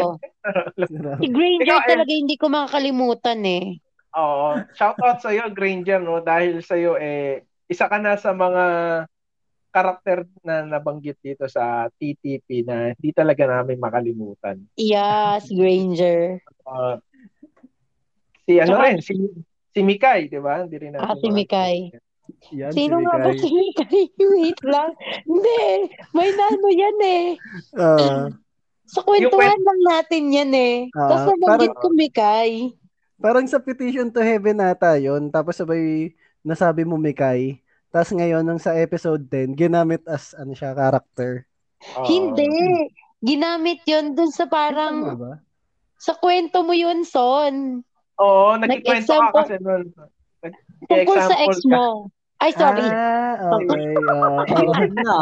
[1.18, 1.88] Si Granger Ikaw, eh.
[1.88, 3.66] talaga hindi ko makakalimutan eh.
[4.12, 4.60] Oo.
[4.76, 6.20] Shout out sa iyo, Granger, no?
[6.20, 8.64] Dahil sa iyo eh isa ka na sa mga
[9.72, 14.60] karakter na nabanggit dito sa TTP na hindi talaga namin makalimutan.
[14.76, 16.36] Yes, Granger.
[16.62, 16.96] Uh,
[18.48, 19.14] si ano Tsaka- rin, si
[19.72, 20.62] si Mikay, 'di ba?
[20.62, 21.76] Hindi rin natin Ah, si Mikay.
[22.52, 23.40] Yan, Sino si nga ba Mikay.
[23.40, 24.00] si Mikay?
[24.34, 24.92] Wait lang.
[25.24, 25.62] Hindi.
[26.12, 27.24] May nano yan eh.
[27.74, 28.28] Ah,
[28.86, 30.76] Sa kwentuhan lang natin yan eh.
[30.92, 32.52] Ah, Tapos nabanggit parang- ko Mikay.
[33.18, 36.12] parang sa petition to heaven nata yon tapos sabay
[36.42, 37.62] nasabi mo Mikay.
[37.88, 41.44] Tapos ngayon, nung sa episode 10, ginamit as ano siya, character.
[41.96, 42.08] Oo.
[42.08, 42.48] Hindi.
[43.20, 45.44] Ginamit yon dun sa parang, ba?
[45.96, 47.84] sa kwento mo yun, Son.
[48.20, 49.88] Oo, nagkikwento ka kasi nun.
[50.90, 51.70] Tungkol sa ex Nag-example ka.
[51.70, 51.86] mo.
[52.42, 52.88] Ay, sorry.
[52.90, 53.94] Ah, okay.
[54.58, 55.18] Ayun na.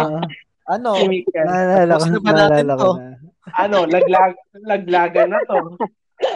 [0.69, 0.91] Ano?
[1.35, 3.17] Naalala ko, na naalala ko na.
[3.57, 4.33] ano, laglag
[4.63, 5.57] laglagan na to.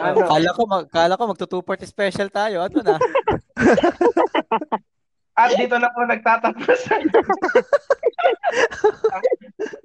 [0.02, 0.16] Ano?
[0.28, 2.64] Kala ko, mag, kala ko magto party special tayo.
[2.66, 2.96] Ano na?
[5.34, 6.78] At dito na po nagtatapos.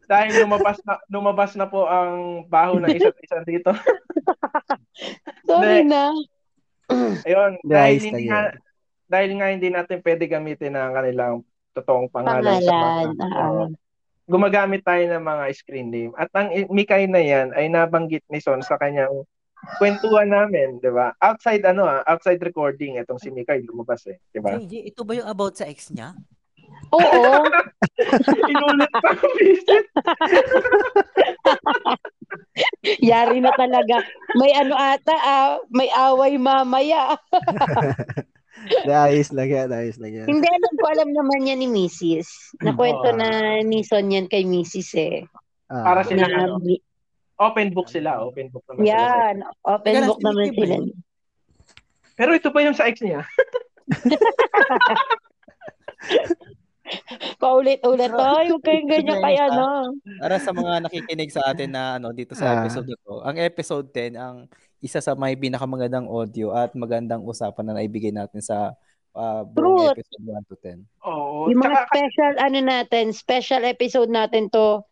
[0.09, 3.73] Dahil lumabas na lumabas na po ang baho ng isa't isa dito.
[5.49, 5.89] Sorry Hindi.
[5.89, 6.13] na.
[7.27, 8.53] Ayun, dahil hindi nga
[9.09, 11.41] dahil nga hindi natin pwede gamitin ang kanilang
[11.73, 13.13] totoong pangalan, sa Pangalan.
[13.17, 13.49] mga ah.
[13.49, 13.63] Oo.
[14.29, 16.13] gumagamit tayo ng mga screen name.
[16.13, 19.25] At ang Mikay na yan ay nabanggit ni Son sa kanyang
[19.81, 21.17] kwentuhan namin, 'di ba?
[21.17, 24.55] Outside ano ah, outside recording itong si Mikay lumabas eh, 'di ba?
[24.61, 26.13] Ito ba yung about sa ex niya?
[26.89, 27.33] Oo.
[28.51, 29.85] Inulit pa ang visit.
[33.03, 34.01] Yari na talaga.
[34.35, 37.15] May ano ata, ah, may away mamaya.
[38.59, 40.27] Hindi, ayos lang yan, ayos lang yan.
[40.27, 42.59] Hindi, alam ko, alam naman yan ni Mrs.
[42.59, 43.15] Nakwento Oo.
[43.15, 43.29] na
[43.63, 44.89] ni Son yan kay Mrs.
[44.99, 45.23] eh.
[45.71, 46.59] Ah, Para sila Na, ano,
[47.39, 48.91] open book sila, open book naman sila.
[48.91, 50.75] yan, open lang, book naman sila.
[50.75, 50.85] yun?
[52.19, 53.23] Pero ito pa yung sa ex niya.
[57.37, 58.11] Paulit-ulit.
[58.11, 59.93] Ay, huwag kayong ganyan kay ano.
[60.17, 62.55] Para sa mga nakikinig sa atin na ano dito sa Ah.
[62.59, 64.35] episode to, ang episode 10 ang
[64.79, 68.71] isa sa may pinakamagandang audio at magandang usapan na naibigay natin sa
[69.11, 69.99] uh, buong Truth.
[69.99, 70.79] episode 1 to 10.
[71.03, 71.47] Oo.
[71.47, 74.83] Yung mga Tsaka, special, ano natin, special episode natin to,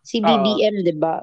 [0.00, 1.22] si BBM, di ba?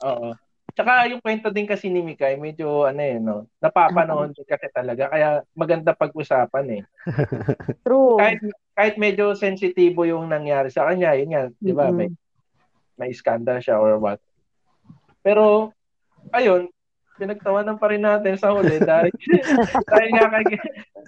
[0.00, 0.30] oo.
[0.78, 3.50] Tsaka yung kwento din kasi ni Mikay, medyo ano eh, no?
[3.58, 5.10] Napapanahon din kasi talaga.
[5.10, 6.82] Kaya maganda pag-usapan eh.
[7.82, 8.14] True.
[8.14, 8.38] Kahit,
[8.78, 11.90] kahit medyo sensitibo yung nangyari sa kanya, yun nga, di ba?
[11.90, 11.98] Mm-mm.
[11.98, 12.08] May,
[12.94, 14.22] may scandal siya or what.
[15.26, 15.74] Pero,
[16.30, 16.70] ayun,
[17.18, 19.10] pinagtawanan pa rin natin sa huli dahil,
[19.90, 20.44] dahil nga kay,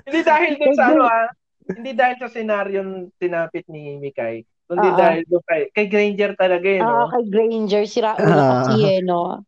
[0.03, 1.31] hindi dahil dun sa ano ah,
[1.71, 4.99] hindi dahil sa senaryo tinapit ni Mikay, kundi Oo.
[4.99, 7.07] dahil dun kay, kay Granger talaga eh, Ah, no?
[7.15, 9.47] kay Granger, sira ulo kasi eh, no?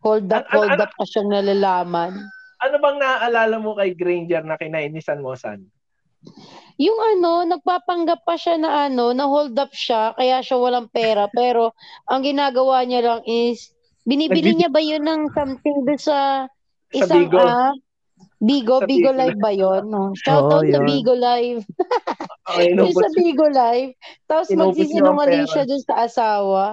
[0.00, 2.12] Hold up, An- an- hold ano- up pa siyang nalalaman.
[2.60, 5.64] Ano bang naaalala mo kay Granger na kinainisan mo, San?
[6.76, 11.28] Yung ano, nagpapanggap pa siya na ano, na hold up siya, kaya siya walang pera.
[11.32, 11.72] Pero,
[12.04, 13.72] ang ginagawa niya lang is,
[14.04, 16.48] binibili Nagbib- niya ba yun ng something doon sa
[16.90, 17.40] Sa isang, Bigo.
[17.40, 17.72] ah,
[18.36, 19.20] Bigo, Sa Bigo Bigo.
[19.20, 19.82] Live ba yun?
[19.88, 20.12] No?
[20.16, 20.84] Shoutout Oo, sa yun.
[20.84, 21.60] Bigo Live.
[22.48, 23.90] Okay, Yung sa Bigo Live.
[24.24, 26.64] Tapos magsisinungaling siya doon sa asawa.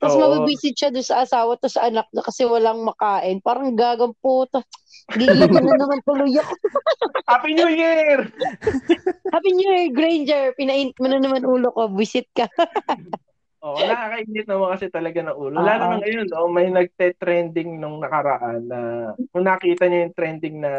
[0.00, 0.22] Tapos Oo.
[0.24, 3.44] mabibisit siya doon sa asawa tapos sa anak na kasi walang makain.
[3.44, 4.64] Parang gagang puta.
[5.12, 6.52] Gigigil na naman tuloy ako.
[7.30, 8.24] Happy New Year!
[9.34, 10.56] Happy New Year, Granger.
[10.56, 11.92] Pinaint mo na naman ulo ko.
[11.92, 12.48] Visit ka.
[13.60, 15.60] Oo, nakakainit naman kasi talaga ng ulo.
[15.60, 18.80] Lalo na ngayon, no, may nagte-trending nung nakaraan na
[19.28, 20.72] kung nakita niyo yung trending na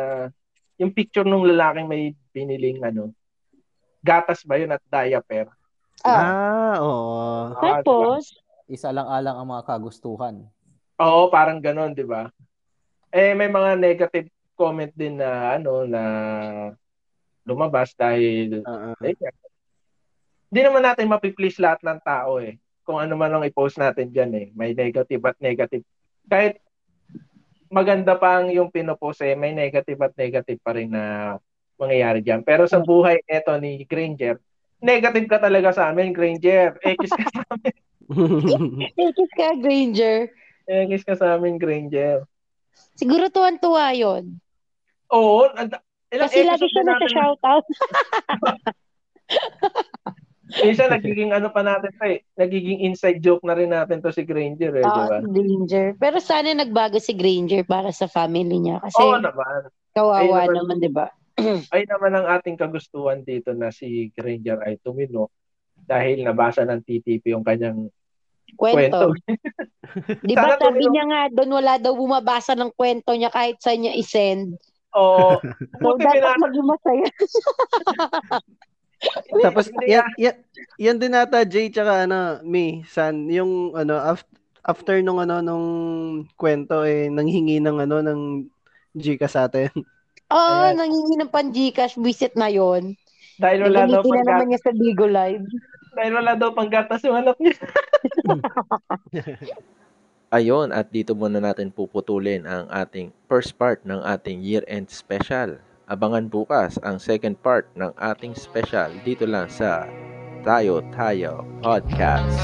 [0.81, 3.13] yung picture nung lalaking may biniling ano,
[4.01, 5.53] gatas ba yun at diaper?
[6.01, 7.53] Ah, Ah, oo.
[7.53, 8.33] Ah, tapos,
[8.71, 10.47] Isa lang alang ang mga kagustuhan.
[11.03, 12.31] Oo, parang ganon, di ba?
[13.11, 16.03] Eh, may mga negative comment din na ano na
[17.43, 18.97] lumabas dahil Ah, ah.
[19.03, 19.17] eh,
[20.47, 22.55] hindi naman natin mapiplease lahat ng tao eh.
[22.87, 24.47] Kung ano man ang i-post natin dyan eh.
[24.55, 25.83] May negative at negative.
[26.31, 26.63] Kahit
[27.67, 31.35] maganda pa ang yung pinopost eh, may negative at negative pa rin na
[31.75, 32.43] mangyayari dyan.
[32.43, 34.39] Pero sa buhay eto ni Granger,
[34.83, 36.79] negative ka talaga sa amin, Granger.
[36.99, 37.75] X ka sa amin.
[39.07, 40.29] ikis ka, Granger.
[40.67, 42.23] X ka sa amin, Granger.
[42.95, 44.37] Siguro tuwan-tuwa yun.
[45.11, 45.75] Oo, and,
[46.07, 47.65] ilang Kasi lagi siya na shoutout.
[50.63, 52.23] Minsan nagiging ano pa natin pa eh.
[52.35, 55.17] Nagiging inside joke na rin natin to si Granger eh, di Ah, ba?
[55.19, 55.87] Granger.
[55.99, 58.79] Pero sana nagbago si Granger para sa family niya.
[58.79, 59.67] Kasi Oo naman.
[59.91, 60.55] kawawa Ayun naman.
[60.55, 61.07] naman, di ba?
[61.75, 65.31] ay naman ang ating kagustuhan dito na si Granger ay tumino
[65.81, 67.87] dahil nabasa ng TTP yung kanyang
[68.57, 69.15] Kwento.
[70.27, 73.75] Di ba Sana sabi niya nga doon wala daw bumabasa ng kwento niya kahit sa
[73.75, 74.55] niya isend.
[74.95, 75.39] Oo.
[75.79, 77.07] So Buti dapat maging masaya.
[79.41, 80.35] Tapos yan, yan,
[80.77, 85.67] yan din ata Jay tsaka ano, me, San, yung ano after, after nung ano nung
[86.37, 88.21] kwento eh nanghingi ng ano ng
[88.93, 89.71] Gcash sa atin.
[90.31, 90.77] Oo, Ayan.
[90.77, 92.93] nangingi ng pan Gcash visit na yon.
[93.41, 95.47] Dahil wala daw Nagamitin na naman niya sa Bigo Live.
[95.91, 97.55] Dahil wala daw pang gatas yung anak niya.
[100.31, 105.59] Ayon, at dito muna natin puputulin ang ating first part ng ating year-end special.
[105.91, 109.83] Abangan bukas ang second part ng ating special dito lang sa
[110.47, 112.39] Tayo Tayo Podcast.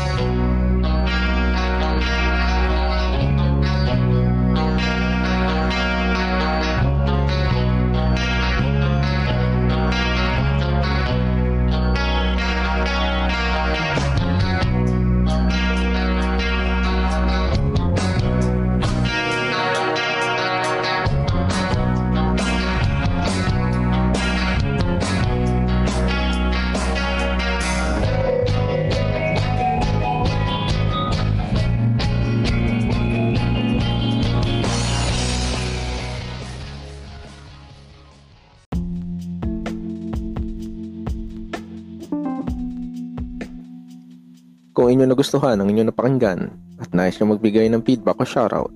[44.97, 46.49] Kung inyo nagustuhan ang inyong napakinggan
[46.81, 48.73] at nais nyo magbigay ng feedback o shoutout.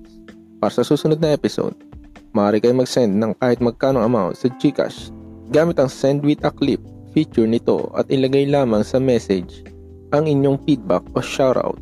[0.62, 1.74] Para sa susunod na episode,
[2.30, 5.10] maaari kayo mag-send ng kahit magkano amount sa Gcash
[5.50, 6.78] gamit ang Send with a Clip
[7.10, 9.66] feature nito at ilagay lamang sa message
[10.14, 11.74] ang inyong feedback o shoutout